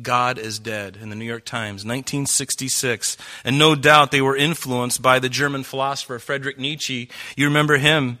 God 0.00 0.38
is 0.38 0.58
dead 0.58 0.96
in 0.98 1.10
the 1.10 1.16
New 1.16 1.26
York 1.26 1.44
Times, 1.44 1.84
1966. 1.84 3.18
And 3.44 3.58
no 3.58 3.74
doubt 3.74 4.12
they 4.12 4.22
were 4.22 4.34
influenced 4.34 5.02
by 5.02 5.18
the 5.18 5.28
German 5.28 5.62
philosopher 5.62 6.18
Friedrich 6.18 6.58
Nietzsche. 6.58 7.10
You 7.36 7.44
remember 7.44 7.76
him. 7.76 8.18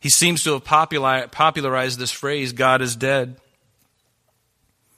He 0.00 0.08
seems 0.08 0.44
to 0.44 0.52
have 0.52 0.64
popularized 0.64 1.98
this 1.98 2.12
phrase, 2.12 2.52
God 2.52 2.82
is 2.82 2.94
dead. 2.94 3.36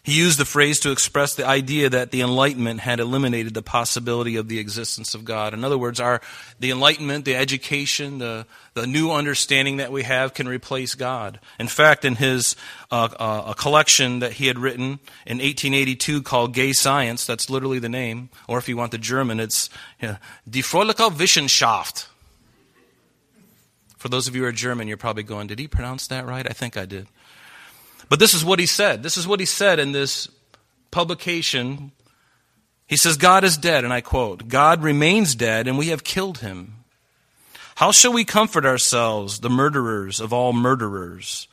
He 0.03 0.17
used 0.17 0.39
the 0.39 0.47
phrase 0.47 0.81
to 0.81 0.93
express 0.93 1.35
the 1.35 1.47
idea 1.47 1.91
that 1.91 2.11
the 2.11 2.23
Enlightenment 2.23 2.81
had 2.81 3.01
eliminated 3.01 3.53
the 3.53 3.63
possibility 3.63 4.37
of 4.37 4.49
the 4.49 4.59
existence 4.59 5.15
of 5.15 5.27
God. 5.27 5.53
In 5.53 5.63
other 5.63 5.77
words, 5.77 6.01
our, 6.01 6.23
the 6.59 6.71
Enlightenment, 6.71 7.27
the 7.27 7.37
education, 7.37 8.17
the, 8.17 8.47
the 8.73 8.87
new 8.87 9.11
understanding 9.13 9.77
that 9.77 9.93
we 9.93 10.03
have 10.05 10.33
can 10.33 10.49
replace 10.49 10.95
God. 10.95 11.39
In 11.59 11.69
fact, 11.69 12.07
in 12.07 12.17
his 12.17 12.57
uh, 12.91 13.09
uh, 13.19 13.45
a 13.49 13.55
collection 13.55 14.21
that 14.21 14.33
he 14.33 14.47
had 14.47 14.59
written 14.59 15.01
in 15.27 15.37
1882 15.37 16.23
called 16.23 16.55
Gay 16.55 16.73
Science, 16.73 17.27
that's 17.27 17.51
literally 17.51 17.79
the 17.79 17.91
name, 17.91 18.31
or 18.49 18.57
if 18.57 18.71
you 18.71 18.79
want 18.79 18.93
the 18.93 18.99
German, 18.99 19.39
it's 19.39 19.69
know, 20.01 20.17
Die 20.49 20.61
Fröhliche 20.61 21.13
Wissenschaft 21.13 22.10
For 24.01 24.09
those 24.09 24.27
of 24.27 24.35
you 24.35 24.43
who 24.43 24.49
are 24.49 24.53
German, 24.53 24.89
you're 24.89 24.97
probably 24.97 25.23
going, 25.23 25.47
Did 25.47 25.59
he 25.59 25.69
pronounce 25.69 26.07
that 26.07 26.27
right? 26.27 26.47
I 26.49 26.55
think 26.55 26.79
I 26.79 26.87
did. 26.87 27.07
But 28.09 28.19
this 28.19 28.33
is 28.33 28.43
what 28.43 28.59
he 28.59 28.65
said. 28.65 29.03
This 29.03 29.19
is 29.19 29.29
what 29.29 29.41
he 29.41 29.47
said 29.47 29.79
in 29.79 29.93
this 29.93 30.27
publication. 30.91 31.93
He 32.87 32.97
says, 32.97 33.19
God 33.19 33.45
is 33.45 33.59
dead, 33.59 33.85
and 33.85 33.93
I 33.93 34.01
quote, 34.01 34.49
God 34.49 34.83
remains 34.83 35.35
dead, 35.35 35.69
and 35.69 35.77
we 35.77 35.89
have 35.89 36.03
killed 36.03 36.39
him. 36.39 36.77
How 37.75 37.93
shall 37.93 38.15
we 38.15 38.25
comfort 38.25 38.65
ourselves, 38.65 39.41
the 39.41 39.51
murderers 39.51 40.19
of 40.19 40.33
all 40.33 40.55
murderers? 40.55 41.47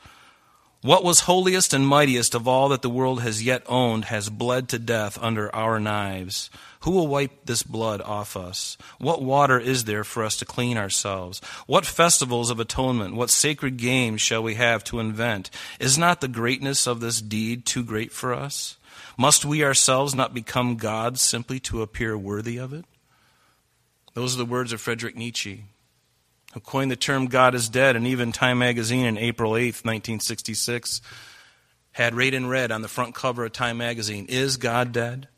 What 0.80 1.02
was 1.02 1.20
holiest 1.20 1.74
and 1.74 1.84
mightiest 1.84 2.36
of 2.36 2.46
all 2.46 2.68
that 2.68 2.82
the 2.82 2.90
world 2.90 3.20
has 3.20 3.42
yet 3.42 3.64
owned 3.66 4.04
has 4.06 4.30
bled 4.30 4.68
to 4.68 4.78
death 4.78 5.18
under 5.20 5.52
our 5.52 5.80
knives. 5.80 6.50
Who 6.82 6.92
will 6.92 7.08
wipe 7.08 7.46
this 7.46 7.64
blood 7.64 8.00
off 8.00 8.36
us? 8.36 8.78
What 8.98 9.20
water 9.20 9.58
is 9.58 9.84
there 9.84 10.04
for 10.04 10.22
us 10.22 10.36
to 10.36 10.44
clean 10.44 10.76
ourselves? 10.76 11.40
What 11.66 11.84
festivals 11.84 12.48
of 12.48 12.60
atonement, 12.60 13.16
what 13.16 13.30
sacred 13.30 13.76
games 13.76 14.22
shall 14.22 14.40
we 14.40 14.54
have 14.54 14.84
to 14.84 15.00
invent? 15.00 15.50
Is 15.80 15.98
not 15.98 16.20
the 16.20 16.28
greatness 16.28 16.86
of 16.86 17.00
this 17.00 17.20
deed 17.20 17.66
too 17.66 17.82
great 17.82 18.12
for 18.12 18.32
us? 18.32 18.76
Must 19.16 19.44
we 19.44 19.64
ourselves 19.64 20.14
not 20.14 20.32
become 20.32 20.76
gods 20.76 21.20
simply 21.20 21.58
to 21.60 21.82
appear 21.82 22.16
worthy 22.16 22.56
of 22.56 22.72
it? 22.72 22.84
Those 24.14 24.36
are 24.36 24.38
the 24.38 24.44
words 24.44 24.72
of 24.72 24.80
Friedrich 24.80 25.16
Nietzsche 25.16 25.64
who 26.58 26.62
coined 26.62 26.90
the 26.90 26.96
term 26.96 27.28
God 27.28 27.54
is 27.54 27.68
dead, 27.68 27.94
and 27.94 28.04
even 28.04 28.32
Time 28.32 28.58
magazine 28.58 29.06
in 29.06 29.16
April 29.16 29.52
8th, 29.52 29.84
1966, 29.84 31.00
had 31.92 32.16
right 32.16 32.34
in 32.34 32.48
red 32.48 32.72
on 32.72 32.82
the 32.82 32.88
front 32.88 33.14
cover 33.14 33.44
of 33.44 33.52
Time 33.52 33.78
magazine, 33.78 34.26
Is 34.28 34.56
God 34.56 34.90
dead? 34.90 35.28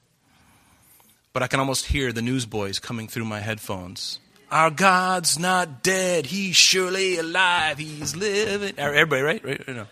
But 1.34 1.42
I 1.42 1.46
can 1.46 1.60
almost 1.60 1.86
hear 1.86 2.10
the 2.10 2.22
newsboys 2.22 2.78
coming 2.78 3.06
through 3.06 3.26
my 3.26 3.40
headphones. 3.40 4.18
Our 4.50 4.70
God's 4.70 5.38
not 5.38 5.82
dead. 5.82 6.24
He's 6.24 6.56
surely 6.56 7.18
alive. 7.18 7.76
He's 7.76 8.16
living. 8.16 8.72
Everybody, 8.78 9.20
right? 9.20 9.44
right? 9.44 9.68
No. 9.68 9.86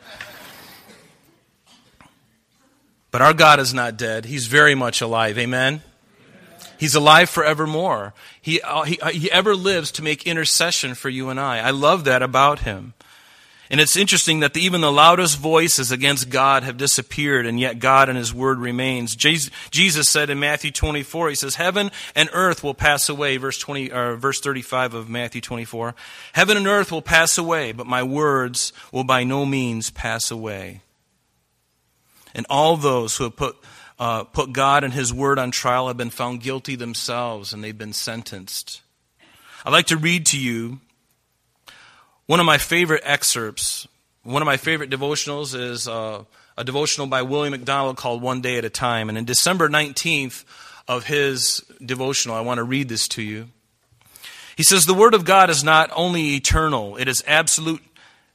But 3.11 3.20
our 3.20 3.35
God 3.35 3.61
is 3.61 3.75
not 3.75 3.99
dead. 3.99 4.25
He's 4.25 4.47
very 4.47 4.75
much 4.75 5.02
alive. 5.02 5.37
Amen? 5.37 5.82
He's 6.78 6.94
alive 6.94 7.28
forevermore. 7.28 8.14
He, 8.40 8.61
uh, 8.61 8.82
he, 8.85 9.00
uh, 9.00 9.11
he 9.11 9.30
ever 9.30 9.54
lives 9.54 9.90
to 9.92 10.02
make 10.02 10.26
intercession 10.26 10.94
for 10.94 11.08
you 11.08 11.28
and 11.28 11.38
I. 11.38 11.58
I 11.58 11.70
love 11.70 12.04
that 12.04 12.23
about 12.23 12.61
him. 12.61 12.94
And 13.70 13.80
it's 13.80 13.97
interesting 13.97 14.40
that 14.40 14.54
the, 14.54 14.62
even 14.62 14.80
the 14.80 14.92
loudest 14.92 15.38
voices 15.38 15.92
against 15.92 16.30
God 16.30 16.62
have 16.62 16.78
disappeared, 16.78 17.44
and 17.44 17.61
yet 17.61 17.80
God 17.80 18.08
and 18.08 18.16
His 18.16 18.32
Word 18.32 18.58
remains. 18.58 19.14
Jesus 19.14 20.08
said 20.08 20.30
in 20.30 20.40
Matthew 20.40 20.70
24, 20.70 21.28
He 21.28 21.35
says, 21.35 21.56
Heaven 21.56 21.90
and 22.14 22.30
earth 22.32 22.64
will 22.64 22.73
pass 22.73 23.11
away, 23.11 23.37
verse, 23.37 23.58
20, 23.58 23.92
or 23.92 24.16
verse 24.16 24.40
35 24.40 24.94
of 24.94 25.08
Matthew 25.11 25.42
24. 25.42 25.94
Heaven 26.32 26.56
and 26.56 26.66
earth 26.66 26.90
will 26.90 27.02
pass 27.02 27.37
away, 27.37 27.73
but 27.73 27.87
my 27.87 28.02
words 28.02 28.73
will 28.90 29.04
by 29.04 29.25
no 29.25 29.44
means 29.44 29.90
pass 29.90 30.30
away. 30.30 30.80
And 32.35 32.47
all 32.49 32.76
those 32.76 33.16
who 33.16 33.25
have 33.25 33.37
put 33.37 33.56
uh, 33.98 34.24
put 34.24 34.52
God 34.52 34.84
and 34.84 34.92
His 34.92 35.12
Word 35.12 35.38
on 35.38 35.50
trial 35.50 35.88
have 35.88 35.96
been 35.96 36.10
found 36.10 36.40
guilty 36.40 36.76
themselves 36.76 37.52
and 37.52 37.62
they've 37.62 37.76
been 37.76 37.92
sentenced. 37.92 38.82
I'd 39.64 39.72
like 39.72 39.86
to 39.86 39.96
read 39.96 40.26
to 40.26 40.38
you 40.38 40.80
one 42.26 42.40
of 42.40 42.46
my 42.46 42.58
favorite 42.58 43.02
excerpts. 43.04 43.88
One 44.22 44.42
of 44.42 44.46
my 44.46 44.56
favorite 44.56 44.90
devotionals 44.90 45.58
is 45.58 45.88
uh, 45.88 46.24
a 46.56 46.64
devotional 46.64 47.06
by 47.06 47.22
William 47.22 47.52
MacDonald 47.52 47.96
called 47.96 48.22
One 48.22 48.40
Day 48.40 48.58
at 48.58 48.64
a 48.64 48.70
Time. 48.70 49.08
And 49.08 49.16
in 49.16 49.24
December 49.24 49.68
19th 49.68 50.44
of 50.86 51.04
his 51.04 51.64
devotional, 51.84 52.36
I 52.36 52.40
want 52.40 52.58
to 52.58 52.64
read 52.64 52.88
this 52.88 53.08
to 53.08 53.22
you. 53.22 53.48
He 54.56 54.64
says, 54.64 54.86
The 54.86 54.94
Word 54.94 55.14
of 55.14 55.24
God 55.24 55.50
is 55.50 55.62
not 55.62 55.90
only 55.94 56.34
eternal, 56.34 56.96
it 56.96 57.08
is 57.08 57.22
absolute 57.26 57.88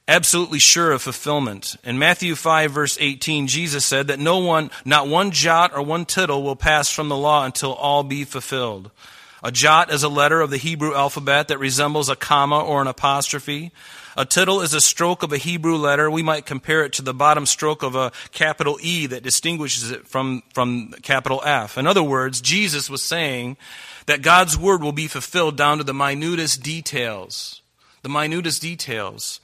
absolutely 0.06 0.58
sure 0.58 0.92
of 0.92 1.02
fulfillment. 1.02 1.76
In 1.84 1.98
Matthew 1.98 2.34
5 2.34 2.70
verse 2.70 2.98
18, 3.00 3.46
Jesus 3.46 3.84
said 3.84 4.08
that 4.08 4.18
no 4.18 4.38
one, 4.38 4.70
not 4.84 5.08
one 5.08 5.30
jot 5.30 5.74
or 5.74 5.82
one 5.82 6.04
tittle 6.04 6.42
will 6.42 6.56
pass 6.56 6.90
from 6.90 7.08
the 7.08 7.16
law 7.16 7.44
until 7.44 7.72
all 7.72 8.02
be 8.02 8.24
fulfilled. 8.24 8.90
A 9.42 9.52
jot 9.52 9.92
is 9.92 10.02
a 10.02 10.08
letter 10.08 10.40
of 10.40 10.50
the 10.50 10.56
Hebrew 10.56 10.94
alphabet 10.94 11.48
that 11.48 11.58
resembles 11.58 12.08
a 12.08 12.16
comma 12.16 12.58
or 12.58 12.80
an 12.80 12.86
apostrophe. 12.86 13.72
A 14.16 14.24
tittle 14.24 14.62
is 14.62 14.72
a 14.72 14.80
stroke 14.80 15.22
of 15.22 15.32
a 15.32 15.38
Hebrew 15.38 15.76
letter. 15.76 16.10
We 16.10 16.22
might 16.22 16.46
compare 16.46 16.84
it 16.84 16.94
to 16.94 17.02
the 17.02 17.12
bottom 17.12 17.44
stroke 17.44 17.82
of 17.82 17.94
a 17.94 18.12
capital 18.32 18.78
E 18.80 19.06
that 19.06 19.22
distinguishes 19.22 19.90
it 19.90 20.06
from, 20.06 20.42
from 20.54 20.92
capital 21.02 21.42
F. 21.44 21.76
In 21.76 21.86
other 21.86 22.02
words, 22.02 22.40
Jesus 22.40 22.88
was 22.88 23.02
saying 23.02 23.58
that 24.06 24.22
God's 24.22 24.56
word 24.56 24.82
will 24.82 24.92
be 24.92 25.08
fulfilled 25.08 25.58
down 25.58 25.76
to 25.76 25.84
the 25.84 25.92
minutest 25.92 26.62
details. 26.62 27.60
The 28.02 28.08
minutest 28.08 28.62
details. 28.62 29.40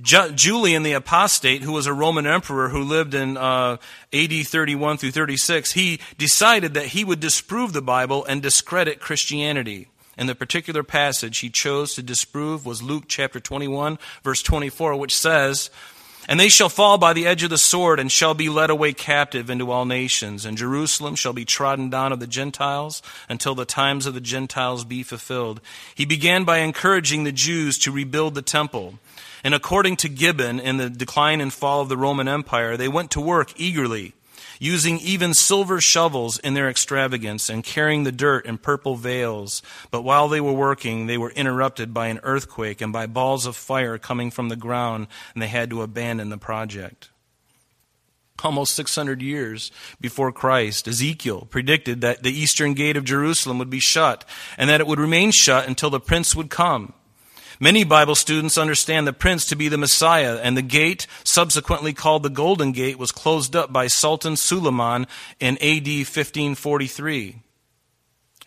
Julian 0.00 0.82
the 0.82 0.94
Apostate, 0.94 1.62
who 1.62 1.72
was 1.72 1.86
a 1.86 1.92
Roman 1.92 2.26
emperor 2.26 2.70
who 2.70 2.82
lived 2.82 3.14
in 3.14 3.36
uh, 3.36 3.76
AD 4.12 4.32
31 4.46 4.96
through 4.96 5.10
36, 5.10 5.72
he 5.72 6.00
decided 6.16 6.74
that 6.74 6.86
he 6.86 7.04
would 7.04 7.20
disprove 7.20 7.72
the 7.72 7.82
Bible 7.82 8.24
and 8.24 8.42
discredit 8.42 9.00
Christianity. 9.00 9.88
And 10.16 10.28
the 10.28 10.34
particular 10.34 10.82
passage 10.82 11.38
he 11.38 11.50
chose 11.50 11.94
to 11.94 12.02
disprove 12.02 12.66
was 12.66 12.82
Luke 12.82 13.04
chapter 13.08 13.40
21, 13.40 13.98
verse 14.22 14.42
24, 14.42 14.96
which 14.96 15.16
says, 15.16 15.70
And 16.28 16.38
they 16.38 16.48
shall 16.48 16.68
fall 16.68 16.98
by 16.98 17.12
the 17.12 17.26
edge 17.26 17.42
of 17.42 17.50
the 17.50 17.58
sword 17.58 17.98
and 17.98 18.10
shall 18.10 18.34
be 18.34 18.48
led 18.48 18.70
away 18.70 18.92
captive 18.92 19.50
into 19.50 19.70
all 19.70 19.84
nations. 19.84 20.44
And 20.44 20.56
Jerusalem 20.56 21.16
shall 21.16 21.32
be 21.32 21.44
trodden 21.44 21.90
down 21.90 22.12
of 22.12 22.20
the 22.20 22.26
Gentiles 22.26 23.02
until 23.28 23.54
the 23.54 23.64
times 23.64 24.06
of 24.06 24.14
the 24.14 24.20
Gentiles 24.20 24.84
be 24.84 25.02
fulfilled. 25.02 25.60
He 25.94 26.04
began 26.04 26.44
by 26.44 26.58
encouraging 26.58 27.24
the 27.24 27.32
Jews 27.32 27.76
to 27.78 27.90
rebuild 27.90 28.34
the 28.34 28.42
temple. 28.42 28.94
And 29.44 29.54
according 29.54 29.96
to 29.96 30.08
Gibbon, 30.08 30.60
in 30.60 30.76
the 30.76 30.88
decline 30.88 31.40
and 31.40 31.52
fall 31.52 31.80
of 31.80 31.88
the 31.88 31.96
Roman 31.96 32.28
Empire, 32.28 32.76
they 32.76 32.88
went 32.88 33.10
to 33.12 33.20
work 33.20 33.52
eagerly, 33.60 34.14
using 34.62 35.00
even 35.00 35.34
silver 35.34 35.80
shovels 35.80 36.38
in 36.38 36.54
their 36.54 36.70
extravagance 36.70 37.50
and 37.50 37.64
carrying 37.64 38.04
the 38.04 38.12
dirt 38.12 38.46
in 38.46 38.56
purple 38.56 38.94
veils. 38.94 39.60
But 39.90 40.02
while 40.02 40.28
they 40.28 40.40
were 40.40 40.52
working, 40.52 41.08
they 41.08 41.18
were 41.18 41.32
interrupted 41.32 41.92
by 41.92 42.06
an 42.06 42.20
earthquake 42.22 42.80
and 42.80 42.92
by 42.92 43.06
balls 43.06 43.44
of 43.44 43.56
fire 43.56 43.98
coming 43.98 44.30
from 44.30 44.50
the 44.50 44.56
ground, 44.56 45.08
and 45.34 45.42
they 45.42 45.48
had 45.48 45.68
to 45.70 45.82
abandon 45.82 46.28
the 46.28 46.38
project. 46.38 47.10
Almost 48.44 48.74
600 48.76 49.20
years 49.20 49.72
before 50.00 50.30
Christ, 50.30 50.86
Ezekiel 50.86 51.48
predicted 51.50 52.00
that 52.00 52.22
the 52.22 52.32
eastern 52.32 52.74
gate 52.74 52.96
of 52.96 53.04
Jerusalem 53.04 53.58
would 53.58 53.70
be 53.70 53.80
shut 53.80 54.24
and 54.56 54.70
that 54.70 54.80
it 54.80 54.86
would 54.86 55.00
remain 55.00 55.32
shut 55.32 55.66
until 55.66 55.90
the 55.90 56.00
prince 56.00 56.36
would 56.36 56.50
come. 56.50 56.92
Many 57.62 57.84
Bible 57.84 58.16
students 58.16 58.58
understand 58.58 59.06
the 59.06 59.12
prince 59.12 59.46
to 59.46 59.54
be 59.54 59.68
the 59.68 59.78
Messiah, 59.78 60.40
and 60.42 60.56
the 60.56 60.62
gate, 60.62 61.06
subsequently 61.22 61.92
called 61.92 62.24
the 62.24 62.28
Golden 62.28 62.72
Gate, 62.72 62.98
was 62.98 63.12
closed 63.12 63.54
up 63.54 63.72
by 63.72 63.86
Sultan 63.86 64.34
Suleiman 64.34 65.06
in 65.38 65.54
AD 65.58 65.86
1543. 65.86 67.36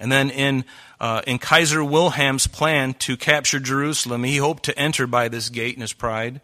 And 0.02 0.12
then 0.12 0.30
in, 0.30 0.66
uh, 1.00 1.22
in 1.26 1.40
Kaiser 1.40 1.82
Wilhelm's 1.82 2.46
plan 2.46 2.94
to 2.96 3.16
capture 3.16 3.62
Jerusalem, 3.62 4.26
he 4.26 4.36
hoped 4.36 4.64
to 4.64 4.78
enter 4.78 5.08
by 5.08 5.30
this 5.30 5.48
gate 5.48 5.76
in 5.76 5.82
his 5.82 5.94
pride, 5.94 6.42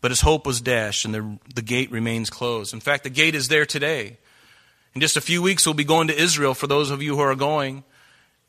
but 0.00 0.12
his 0.12 0.20
hope 0.20 0.46
was 0.46 0.60
dashed, 0.60 1.04
and 1.04 1.12
the, 1.12 1.38
the 1.56 1.62
gate 1.62 1.90
remains 1.90 2.30
closed. 2.30 2.72
In 2.72 2.78
fact, 2.78 3.02
the 3.02 3.10
gate 3.10 3.34
is 3.34 3.48
there 3.48 3.66
today. 3.66 4.18
In 4.94 5.00
just 5.00 5.16
a 5.16 5.20
few 5.20 5.42
weeks, 5.42 5.66
we'll 5.66 5.74
be 5.74 5.82
going 5.82 6.06
to 6.06 6.16
Israel 6.16 6.54
for 6.54 6.68
those 6.68 6.92
of 6.92 7.02
you 7.02 7.16
who 7.16 7.22
are 7.22 7.34
going, 7.34 7.82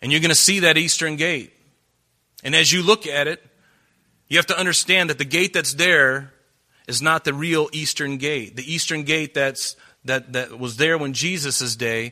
and 0.03 0.11
you're 0.11 0.21
going 0.21 0.29
to 0.29 0.35
see 0.35 0.59
that 0.59 0.77
eastern 0.77 1.15
gate. 1.15 1.51
And 2.43 2.53
as 2.53 2.71
you 2.71 2.83
look 2.83 3.07
at 3.07 3.27
it, 3.27 3.41
you 4.35 4.39
have 4.39 4.45
to 4.47 4.59
understand 4.59 5.09
that 5.09 5.17
the 5.17 5.23
gate 5.23 5.53
that's 5.53 5.75
there 5.75 6.33
is 6.89 7.01
not 7.01 7.23
the 7.23 7.33
real 7.33 7.69
eastern 7.71 8.17
gate. 8.17 8.57
The 8.57 8.73
eastern 8.73 9.03
gate 9.03 9.33
that's, 9.33 9.77
that, 10.03 10.33
that 10.33 10.59
was 10.59 10.75
there 10.75 10.97
when 10.97 11.13
Jesus' 11.13 11.77
day 11.77 12.11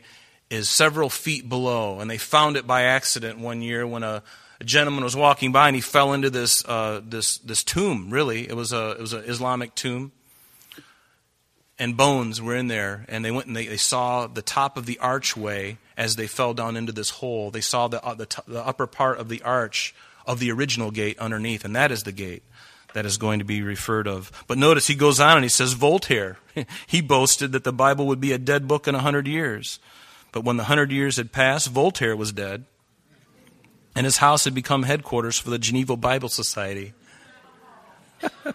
is 0.50 0.70
several 0.70 1.10
feet 1.10 1.50
below. 1.50 2.00
And 2.00 2.10
they 2.10 2.18
found 2.18 2.56
it 2.56 2.66
by 2.66 2.84
accident 2.84 3.40
one 3.40 3.62
year 3.62 3.86
when 3.86 4.04
a, 4.04 4.24
a 4.62 4.64
gentleman 4.64 5.04
was 5.04 5.18
walking 5.18 5.52
by 5.52 5.68
and 5.68 5.76
he 5.76 5.82
fell 5.82 6.14
into 6.14 6.30
this, 6.30 6.64
uh, 6.64 7.02
this, 7.04 7.40
this 7.40 7.62
tomb, 7.62 8.10
really. 8.10 8.48
It 8.48 8.56
was, 8.56 8.72
a, 8.72 8.92
it 8.92 9.02
was 9.02 9.12
an 9.12 9.26
Islamic 9.26 9.76
tomb. 9.76 10.14
And 11.78 11.98
bones 11.98 12.42
were 12.42 12.56
in 12.56 12.70
there. 12.70 13.06
And 13.10 13.26
they 13.26 13.32
went 13.32 13.48
and 13.48 13.56
they, 13.56 13.68
they 13.68 13.76
saw 13.76 14.28
the 14.28 14.42
top 14.42 14.78
of 14.78 14.86
the 14.86 14.98
archway 15.00 15.78
as 15.98 16.16
they 16.16 16.28
fell 16.28 16.54
down 16.54 16.78
into 16.78 16.94
this 16.94 17.10
hole. 17.10 17.52
They 17.52 17.60
saw 17.60 17.90
the, 17.90 18.02
uh, 18.02 18.14
the, 18.14 18.28
t- 18.28 18.42
the 18.48 18.66
upper 18.66 18.88
part 18.88 19.18
of 19.18 19.28
the 19.28 19.42
arch 19.42 19.94
of 20.26 20.40
the 20.40 20.52
original 20.52 20.92
gate 20.92 21.18
underneath, 21.20 21.66
and 21.66 21.76
that 21.76 21.92
is 21.92 22.04
the 22.04 22.12
gate 22.12 22.44
that 22.94 23.06
is 23.06 23.18
going 23.18 23.40
to 23.40 23.46
be 23.46 23.62
referred 23.62 24.08
of. 24.08 24.32
But 24.48 24.58
notice 24.58 24.88
he 24.88 24.96
goes 24.96 25.20
on 25.20 25.38
and 25.38 25.44
he 25.44 25.50
says 25.50 25.74
Voltaire. 25.74 26.38
he 26.88 27.02
boasted 27.02 27.52
that 27.52 27.64
the 27.64 27.74
Bible 27.74 28.08
would 28.08 28.22
be 28.22 28.32
a 28.32 28.38
dead 28.38 28.68
book 28.68 28.88
in 28.88 28.96
a 28.96 29.00
hundred 29.00 29.28
years. 29.28 29.80
But 30.32 30.44
when 30.44 30.58
the 30.58 30.64
hundred 30.66 30.92
years 30.92 31.18
had 31.18 31.32
passed, 31.32 31.70
Voltaire 31.70 32.16
was 32.16 32.32
dead, 32.32 32.66
and 33.96 34.06
his 34.06 34.18
house 34.18 34.46
had 34.46 34.56
become 34.56 34.84
headquarters 34.84 35.38
for 35.38 35.50
the 35.52 35.60
Geneva 35.60 35.96
Bible 35.96 36.30
Society. 36.30 36.94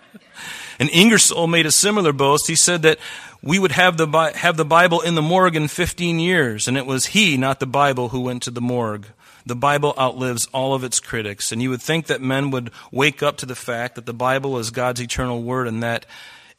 and 0.81 0.91
Ingersoll 0.91 1.47
made 1.47 1.67
a 1.67 1.71
similar 1.71 2.13
boast. 2.13 2.49
He 2.49 2.57
said 2.57 2.83
that 2.83 2.99
we 3.43 3.61
would 3.61 3.73
have 3.73 3.97
the, 3.97 4.33
have 4.35 4.57
the 4.57 4.65
Bible 4.65 5.01
in 5.01 5.15
the 5.15 5.23
morgue 5.23 5.55
in 5.55 5.69
15 5.69 6.19
years, 6.19 6.67
and 6.67 6.77
it 6.77 6.87
was 6.87 7.07
he, 7.07 7.37
not 7.37 7.61
the 7.61 7.67
Bible, 7.67 8.09
who 8.09 8.21
went 8.23 8.43
to 8.43 8.51
the 8.51 8.61
morgue. 8.61 9.07
The 9.49 9.57
Bible 9.57 9.95
outlives 9.99 10.47
all 10.53 10.75
of 10.75 10.85
its 10.85 11.01
critics. 11.01 11.51
And 11.51 11.63
you 11.63 11.71
would 11.71 11.83
think 11.83 12.07
that 12.07 12.21
men 12.21 12.51
would 12.51 12.71
wake 12.93 13.23
up 13.23 13.39
to 13.39 13.47
the 13.47 13.55
fact 13.55 13.95
that 13.95 14.07
the 14.07 14.13
Bible 14.13 14.59
is 14.59 14.71
God's 14.71 15.01
eternal 15.01 15.43
word 15.43 15.67
and 15.67 15.83
that 15.83 16.07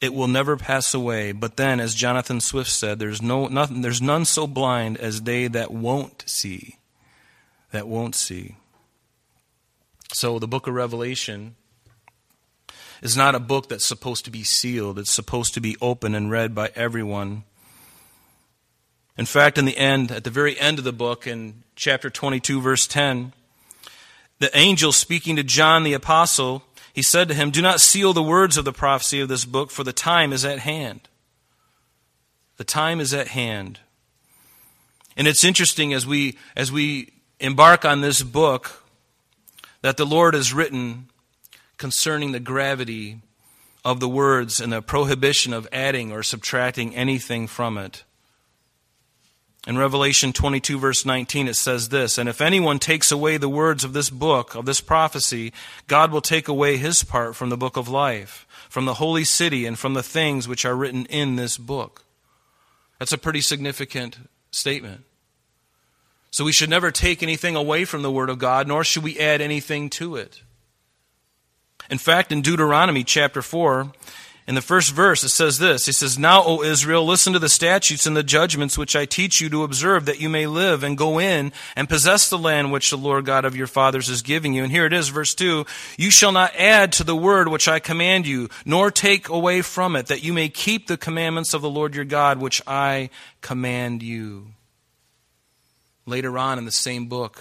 it 0.00 0.12
will 0.12 0.28
never 0.28 0.56
pass 0.56 0.92
away. 0.92 1.32
But 1.32 1.56
then, 1.56 1.78
as 1.78 1.94
Jonathan 1.94 2.40
Swift 2.40 2.70
said, 2.70 2.98
there's, 2.98 3.22
no, 3.22 3.46
nothing, 3.46 3.82
there's 3.82 4.02
none 4.02 4.24
so 4.24 4.46
blind 4.46 4.98
as 4.98 5.22
they 5.22 5.46
that 5.46 5.70
won't 5.70 6.24
see. 6.26 6.78
That 7.70 7.86
won't 7.86 8.16
see. 8.16 8.56
So 10.12 10.38
the 10.38 10.48
book 10.48 10.66
of 10.66 10.74
Revelation 10.74 11.54
is 13.02 13.16
not 13.16 13.36
a 13.36 13.40
book 13.40 13.68
that's 13.68 13.86
supposed 13.86 14.24
to 14.24 14.30
be 14.30 14.42
sealed, 14.42 14.98
it's 14.98 15.12
supposed 15.12 15.54
to 15.54 15.60
be 15.60 15.76
open 15.80 16.14
and 16.14 16.30
read 16.30 16.54
by 16.54 16.70
everyone. 16.74 17.44
In 19.20 19.26
fact, 19.26 19.58
in 19.58 19.66
the 19.66 19.76
end, 19.76 20.10
at 20.10 20.24
the 20.24 20.30
very 20.30 20.58
end 20.58 20.78
of 20.78 20.84
the 20.84 20.94
book, 20.94 21.26
in 21.26 21.62
chapter 21.76 22.08
22, 22.08 22.58
verse 22.58 22.86
10, 22.86 23.34
the 24.38 24.56
angel 24.56 24.92
speaking 24.92 25.36
to 25.36 25.42
John 25.42 25.82
the 25.82 25.92
apostle 25.92 26.62
he 26.94 27.02
said 27.02 27.28
to 27.28 27.34
him, 27.34 27.50
Do 27.50 27.60
not 27.60 27.82
seal 27.82 28.14
the 28.14 28.22
words 28.22 28.56
of 28.56 28.64
the 28.64 28.72
prophecy 28.72 29.20
of 29.20 29.28
this 29.28 29.44
book, 29.44 29.70
for 29.70 29.84
the 29.84 29.92
time 29.92 30.32
is 30.32 30.42
at 30.46 30.60
hand. 30.60 31.06
The 32.56 32.64
time 32.64 32.98
is 32.98 33.12
at 33.12 33.28
hand. 33.28 33.80
And 35.18 35.28
it's 35.28 35.44
interesting 35.44 35.92
as 35.92 36.06
we, 36.06 36.38
as 36.56 36.72
we 36.72 37.10
embark 37.40 37.84
on 37.84 38.00
this 38.00 38.22
book 38.22 38.86
that 39.82 39.98
the 39.98 40.06
Lord 40.06 40.32
has 40.32 40.54
written 40.54 41.10
concerning 41.76 42.32
the 42.32 42.40
gravity 42.40 43.18
of 43.84 44.00
the 44.00 44.08
words 44.08 44.62
and 44.62 44.72
the 44.72 44.80
prohibition 44.80 45.52
of 45.52 45.68
adding 45.70 46.10
or 46.10 46.22
subtracting 46.22 46.96
anything 46.96 47.46
from 47.46 47.76
it. 47.76 48.02
In 49.66 49.76
Revelation 49.76 50.32
22, 50.32 50.78
verse 50.78 51.04
19, 51.04 51.46
it 51.46 51.56
says 51.56 51.90
this 51.90 52.16
And 52.16 52.28
if 52.28 52.40
anyone 52.40 52.78
takes 52.78 53.12
away 53.12 53.36
the 53.36 53.48
words 53.48 53.84
of 53.84 53.92
this 53.92 54.08
book, 54.08 54.54
of 54.54 54.64
this 54.64 54.80
prophecy, 54.80 55.52
God 55.86 56.12
will 56.12 56.22
take 56.22 56.48
away 56.48 56.78
his 56.78 57.04
part 57.04 57.36
from 57.36 57.50
the 57.50 57.58
book 57.58 57.76
of 57.76 57.88
life, 57.88 58.46
from 58.70 58.86
the 58.86 58.94
holy 58.94 59.24
city, 59.24 59.66
and 59.66 59.78
from 59.78 59.94
the 59.94 60.02
things 60.02 60.48
which 60.48 60.64
are 60.64 60.74
written 60.74 61.04
in 61.06 61.36
this 61.36 61.58
book. 61.58 62.04
That's 62.98 63.12
a 63.12 63.18
pretty 63.18 63.42
significant 63.42 64.18
statement. 64.50 65.04
So 66.30 66.44
we 66.44 66.52
should 66.52 66.70
never 66.70 66.90
take 66.90 67.22
anything 67.22 67.56
away 67.56 67.84
from 67.84 68.02
the 68.02 68.10
Word 68.10 68.30
of 68.30 68.38
God, 68.38 68.66
nor 68.66 68.84
should 68.84 69.02
we 69.02 69.18
add 69.18 69.40
anything 69.40 69.90
to 69.90 70.16
it. 70.16 70.42
In 71.90 71.98
fact, 71.98 72.30
in 72.30 72.40
Deuteronomy 72.40 73.02
chapter 73.02 73.42
4, 73.42 73.92
in 74.50 74.56
the 74.56 74.60
first 74.60 74.90
verse, 74.90 75.22
it 75.22 75.28
says 75.28 75.58
this 75.58 75.86
He 75.86 75.92
says, 75.92 76.18
Now, 76.18 76.42
O 76.42 76.64
Israel, 76.64 77.06
listen 77.06 77.34
to 77.34 77.38
the 77.38 77.48
statutes 77.48 78.04
and 78.04 78.16
the 78.16 78.24
judgments 78.24 78.76
which 78.76 78.96
I 78.96 79.04
teach 79.04 79.40
you 79.40 79.48
to 79.48 79.62
observe, 79.62 80.06
that 80.06 80.20
you 80.20 80.28
may 80.28 80.48
live 80.48 80.82
and 80.82 80.98
go 80.98 81.20
in 81.20 81.52
and 81.76 81.88
possess 81.88 82.28
the 82.28 82.36
land 82.36 82.72
which 82.72 82.90
the 82.90 82.98
Lord 82.98 83.26
God 83.26 83.44
of 83.44 83.54
your 83.54 83.68
fathers 83.68 84.08
is 84.08 84.22
giving 84.22 84.52
you. 84.52 84.64
And 84.64 84.72
here 84.72 84.86
it 84.86 84.92
is, 84.92 85.08
verse 85.08 85.36
2 85.36 85.66
You 85.96 86.10
shall 86.10 86.32
not 86.32 86.52
add 86.56 86.90
to 86.94 87.04
the 87.04 87.14
word 87.14 87.46
which 87.46 87.68
I 87.68 87.78
command 87.78 88.26
you, 88.26 88.48
nor 88.64 88.90
take 88.90 89.28
away 89.28 89.62
from 89.62 89.94
it, 89.94 90.06
that 90.06 90.24
you 90.24 90.32
may 90.32 90.48
keep 90.48 90.88
the 90.88 90.96
commandments 90.96 91.54
of 91.54 91.62
the 91.62 91.70
Lord 91.70 91.94
your 91.94 92.04
God, 92.04 92.38
which 92.40 92.60
I 92.66 93.10
command 93.42 94.02
you. 94.02 94.48
Later 96.06 96.36
on 96.36 96.58
in 96.58 96.64
the 96.64 96.72
same 96.72 97.06
book, 97.06 97.40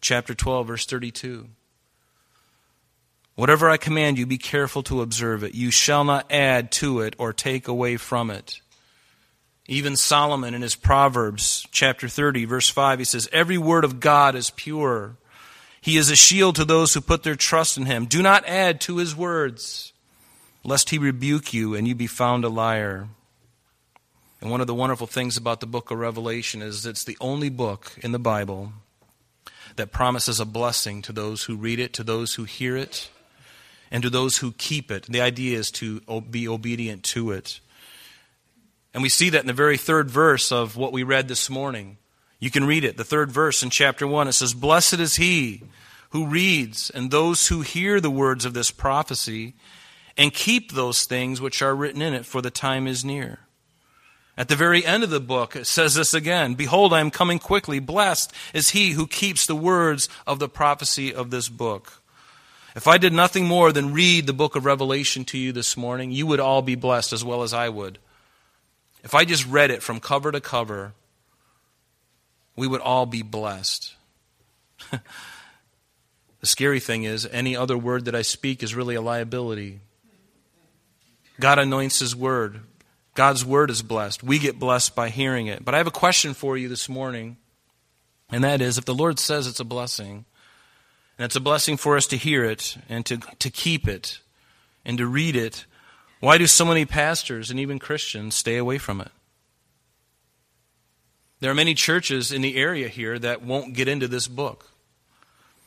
chapter 0.00 0.36
12, 0.36 0.68
verse 0.68 0.86
32. 0.86 1.48
Whatever 3.36 3.68
I 3.68 3.76
command 3.76 4.16
you, 4.16 4.26
be 4.26 4.38
careful 4.38 4.82
to 4.84 5.02
observe 5.02 5.42
it. 5.42 5.54
You 5.54 5.70
shall 5.72 6.04
not 6.04 6.30
add 6.30 6.70
to 6.72 7.00
it 7.00 7.16
or 7.18 7.32
take 7.32 7.66
away 7.66 7.96
from 7.96 8.30
it. 8.30 8.60
Even 9.66 9.96
Solomon 9.96 10.54
in 10.54 10.62
his 10.62 10.76
Proverbs, 10.76 11.66
chapter 11.72 12.06
30, 12.06 12.44
verse 12.44 12.68
5, 12.68 12.98
he 13.00 13.04
says, 13.04 13.28
Every 13.32 13.58
word 13.58 13.82
of 13.82 13.98
God 13.98 14.34
is 14.36 14.50
pure. 14.50 15.16
He 15.80 15.96
is 15.96 16.10
a 16.10 16.16
shield 16.16 16.56
to 16.56 16.64
those 16.64 16.94
who 16.94 17.00
put 17.00 17.24
their 17.24 17.34
trust 17.34 17.76
in 17.76 17.86
him. 17.86 18.06
Do 18.06 18.22
not 18.22 18.46
add 18.46 18.80
to 18.82 18.98
his 18.98 19.16
words, 19.16 19.92
lest 20.62 20.90
he 20.90 20.98
rebuke 20.98 21.52
you 21.52 21.74
and 21.74 21.88
you 21.88 21.94
be 21.94 22.06
found 22.06 22.44
a 22.44 22.48
liar. 22.48 23.08
And 24.40 24.50
one 24.50 24.60
of 24.60 24.66
the 24.66 24.74
wonderful 24.74 25.06
things 25.06 25.36
about 25.36 25.60
the 25.60 25.66
book 25.66 25.90
of 25.90 25.98
Revelation 25.98 26.62
is 26.62 26.86
it's 26.86 27.04
the 27.04 27.16
only 27.20 27.48
book 27.48 27.92
in 28.02 28.12
the 28.12 28.18
Bible 28.18 28.74
that 29.76 29.90
promises 29.90 30.38
a 30.38 30.44
blessing 30.44 31.02
to 31.02 31.12
those 31.12 31.44
who 31.44 31.56
read 31.56 31.80
it, 31.80 31.92
to 31.94 32.04
those 32.04 32.34
who 32.34 32.44
hear 32.44 32.76
it 32.76 33.10
and 33.94 34.02
to 34.02 34.10
those 34.10 34.38
who 34.38 34.50
keep 34.50 34.90
it. 34.90 35.04
The 35.04 35.20
idea 35.20 35.56
is 35.56 35.70
to 35.70 36.00
be 36.28 36.48
obedient 36.48 37.04
to 37.04 37.30
it. 37.30 37.60
And 38.92 39.04
we 39.04 39.08
see 39.08 39.30
that 39.30 39.42
in 39.42 39.46
the 39.46 39.52
very 39.52 39.76
third 39.76 40.10
verse 40.10 40.50
of 40.50 40.76
what 40.76 40.92
we 40.92 41.04
read 41.04 41.28
this 41.28 41.48
morning. 41.48 41.98
You 42.40 42.50
can 42.50 42.64
read 42.64 42.82
it, 42.82 42.96
the 42.96 43.04
third 43.04 43.30
verse 43.30 43.62
in 43.62 43.70
chapter 43.70 44.04
1. 44.04 44.26
It 44.26 44.32
says, 44.32 44.52
Blessed 44.52 44.94
is 44.94 45.14
he 45.14 45.62
who 46.10 46.26
reads 46.26 46.90
and 46.90 47.12
those 47.12 47.46
who 47.46 47.60
hear 47.60 48.00
the 48.00 48.10
words 48.10 48.44
of 48.44 48.52
this 48.52 48.72
prophecy 48.72 49.54
and 50.16 50.34
keep 50.34 50.72
those 50.72 51.04
things 51.04 51.40
which 51.40 51.62
are 51.62 51.76
written 51.76 52.02
in 52.02 52.14
it, 52.14 52.26
for 52.26 52.42
the 52.42 52.50
time 52.50 52.88
is 52.88 53.04
near. 53.04 53.38
At 54.36 54.48
the 54.48 54.56
very 54.56 54.84
end 54.84 55.04
of 55.04 55.10
the 55.10 55.20
book, 55.20 55.54
it 55.54 55.68
says 55.68 55.94
this 55.94 56.12
again 56.12 56.54
Behold, 56.54 56.92
I 56.92 56.98
am 56.98 57.12
coming 57.12 57.38
quickly. 57.38 57.78
Blessed 57.78 58.32
is 58.52 58.70
he 58.70 58.90
who 58.90 59.06
keeps 59.06 59.46
the 59.46 59.54
words 59.54 60.08
of 60.26 60.40
the 60.40 60.48
prophecy 60.48 61.14
of 61.14 61.30
this 61.30 61.48
book. 61.48 62.03
If 62.74 62.88
I 62.88 62.98
did 62.98 63.12
nothing 63.12 63.46
more 63.46 63.70
than 63.70 63.92
read 63.92 64.26
the 64.26 64.32
book 64.32 64.56
of 64.56 64.64
Revelation 64.64 65.24
to 65.26 65.38
you 65.38 65.52
this 65.52 65.76
morning, 65.76 66.10
you 66.10 66.26
would 66.26 66.40
all 66.40 66.60
be 66.60 66.74
blessed 66.74 67.12
as 67.12 67.24
well 67.24 67.42
as 67.42 67.54
I 67.54 67.68
would. 67.68 67.98
If 69.04 69.14
I 69.14 69.24
just 69.24 69.46
read 69.46 69.70
it 69.70 69.82
from 69.82 70.00
cover 70.00 70.32
to 70.32 70.40
cover, 70.40 70.94
we 72.56 72.66
would 72.66 72.80
all 72.80 73.06
be 73.06 73.22
blessed. 73.22 73.94
the 74.90 75.00
scary 76.46 76.80
thing 76.80 77.04
is, 77.04 77.28
any 77.30 77.54
other 77.54 77.78
word 77.78 78.06
that 78.06 78.14
I 78.14 78.22
speak 78.22 78.62
is 78.62 78.74
really 78.74 78.96
a 78.96 79.00
liability. 79.00 79.80
God 81.38 81.58
anoints 81.60 82.00
His 82.00 82.16
word. 82.16 82.60
God's 83.14 83.44
word 83.44 83.70
is 83.70 83.82
blessed. 83.82 84.24
We 84.24 84.40
get 84.40 84.58
blessed 84.58 84.96
by 84.96 85.10
hearing 85.10 85.46
it. 85.46 85.64
But 85.64 85.74
I 85.74 85.78
have 85.78 85.86
a 85.86 85.92
question 85.92 86.34
for 86.34 86.56
you 86.56 86.68
this 86.68 86.88
morning, 86.88 87.36
and 88.30 88.42
that 88.42 88.60
is 88.60 88.78
if 88.78 88.84
the 88.84 88.94
Lord 88.94 89.20
says 89.20 89.46
it's 89.46 89.60
a 89.60 89.64
blessing, 89.64 90.24
and 91.18 91.24
it's 91.24 91.36
a 91.36 91.40
blessing 91.40 91.76
for 91.76 91.96
us 91.96 92.06
to 92.06 92.16
hear 92.16 92.44
it 92.44 92.76
and 92.88 93.06
to, 93.06 93.18
to 93.38 93.50
keep 93.50 93.86
it 93.86 94.20
and 94.84 94.98
to 94.98 95.06
read 95.06 95.36
it. 95.36 95.64
Why 96.20 96.38
do 96.38 96.46
so 96.46 96.64
many 96.64 96.84
pastors 96.84 97.50
and 97.50 97.60
even 97.60 97.78
Christians 97.78 98.34
stay 98.34 98.56
away 98.56 98.78
from 98.78 99.00
it? 99.00 99.10
There 101.40 101.50
are 101.50 101.54
many 101.54 101.74
churches 101.74 102.32
in 102.32 102.42
the 102.42 102.56
area 102.56 102.88
here 102.88 103.18
that 103.18 103.42
won't 103.42 103.74
get 103.74 103.86
into 103.86 104.08
this 104.08 104.26
book. 104.26 104.70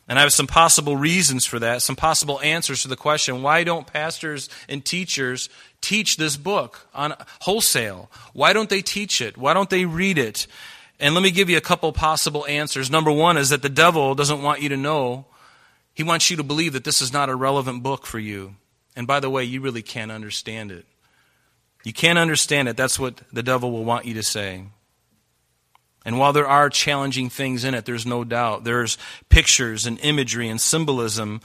And 0.07 0.17
I 0.17 0.21
have 0.21 0.33
some 0.33 0.47
possible 0.47 0.95
reasons 0.95 1.45
for 1.45 1.59
that, 1.59 1.81
some 1.81 1.97
possible 1.97 2.39
answers 2.41 2.81
to 2.81 2.87
the 2.87 2.95
question 2.95 3.41
why 3.41 3.63
don't 3.63 3.85
pastors 3.85 4.49
and 4.69 4.83
teachers 4.83 5.49
teach 5.81 6.17
this 6.17 6.37
book 6.37 6.87
on 6.93 7.13
wholesale? 7.41 8.09
Why 8.33 8.53
don't 8.53 8.69
they 8.69 8.81
teach 8.81 9.21
it? 9.21 9.37
Why 9.37 9.53
don't 9.53 9.69
they 9.69 9.85
read 9.85 10.17
it? 10.17 10.47
And 10.99 11.13
let 11.13 11.21
me 11.21 11.29
give 11.29 11.49
you 11.49 11.57
a 11.57 11.61
couple 11.61 11.91
possible 11.91 12.45
answers. 12.47 12.89
Number 12.89 13.11
one 13.11 13.37
is 13.37 13.49
that 13.49 13.61
the 13.61 13.69
devil 13.69 14.15
doesn't 14.15 14.41
want 14.41 14.61
you 14.61 14.69
to 14.69 14.77
know 14.77 15.25
he 15.97 16.03
wants 16.03 16.29
you 16.29 16.37
to 16.37 16.43
believe 16.43 16.73
that 16.73 16.83
this 16.83 17.01
is 17.01 17.11
not 17.11 17.27
a 17.27 17.35
relevant 17.35 17.81
book 17.81 18.05
for 18.05 18.19
you. 18.19 18.53
And 18.95 19.07
by 19.07 19.19
the 19.19 19.31
way, 19.31 19.43
you 19.45 19.61
really 19.61 19.81
can't 19.81 20.11
understand 20.11 20.71
it. 20.71 20.85
You 21.83 21.91
can't 21.91 22.19
understand 22.19 22.67
it. 22.67 22.77
That's 22.77 22.99
what 22.99 23.23
the 23.33 23.41
devil 23.41 23.71
will 23.71 23.83
want 23.83 24.05
you 24.05 24.13
to 24.13 24.21
say. 24.21 24.65
And 26.05 26.19
while 26.19 26.33
there 26.33 26.47
are 26.47 26.69
challenging 26.69 27.31
things 27.31 27.63
in 27.63 27.73
it, 27.73 27.85
there's 27.85 28.05
no 28.05 28.23
doubt. 28.23 28.63
There's 28.63 28.99
pictures 29.29 29.87
and 29.87 29.99
imagery 30.01 30.49
and 30.49 30.61
symbolism. 30.61 31.41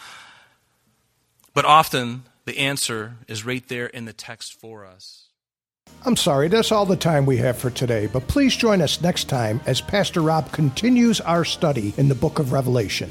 But 1.55 1.65
often 1.65 2.25
the 2.45 2.59
answer 2.59 3.15
is 3.29 3.47
right 3.47 3.67
there 3.69 3.87
in 3.87 4.05
the 4.05 4.13
text 4.13 4.61
for 4.61 4.85
us. 4.85 5.29
I'm 6.05 6.17
sorry, 6.17 6.49
that's 6.49 6.73
all 6.73 6.85
the 6.85 6.95
time 6.95 7.25
we 7.25 7.39
have 7.39 7.57
for 7.57 7.71
today, 7.71 8.07
but 8.07 8.29
please 8.29 8.55
join 8.55 8.83
us 8.83 9.01
next 9.01 9.31
time 9.31 9.63
as 9.65 9.81
Pastor 9.81 10.21
Rob 10.21 10.53
continues 10.53 11.23
our 11.23 11.47
study 11.47 11.95
in 11.97 12.09
the 12.11 12.15
book 12.15 12.39
of 12.39 12.53
Revelation. 12.53 13.11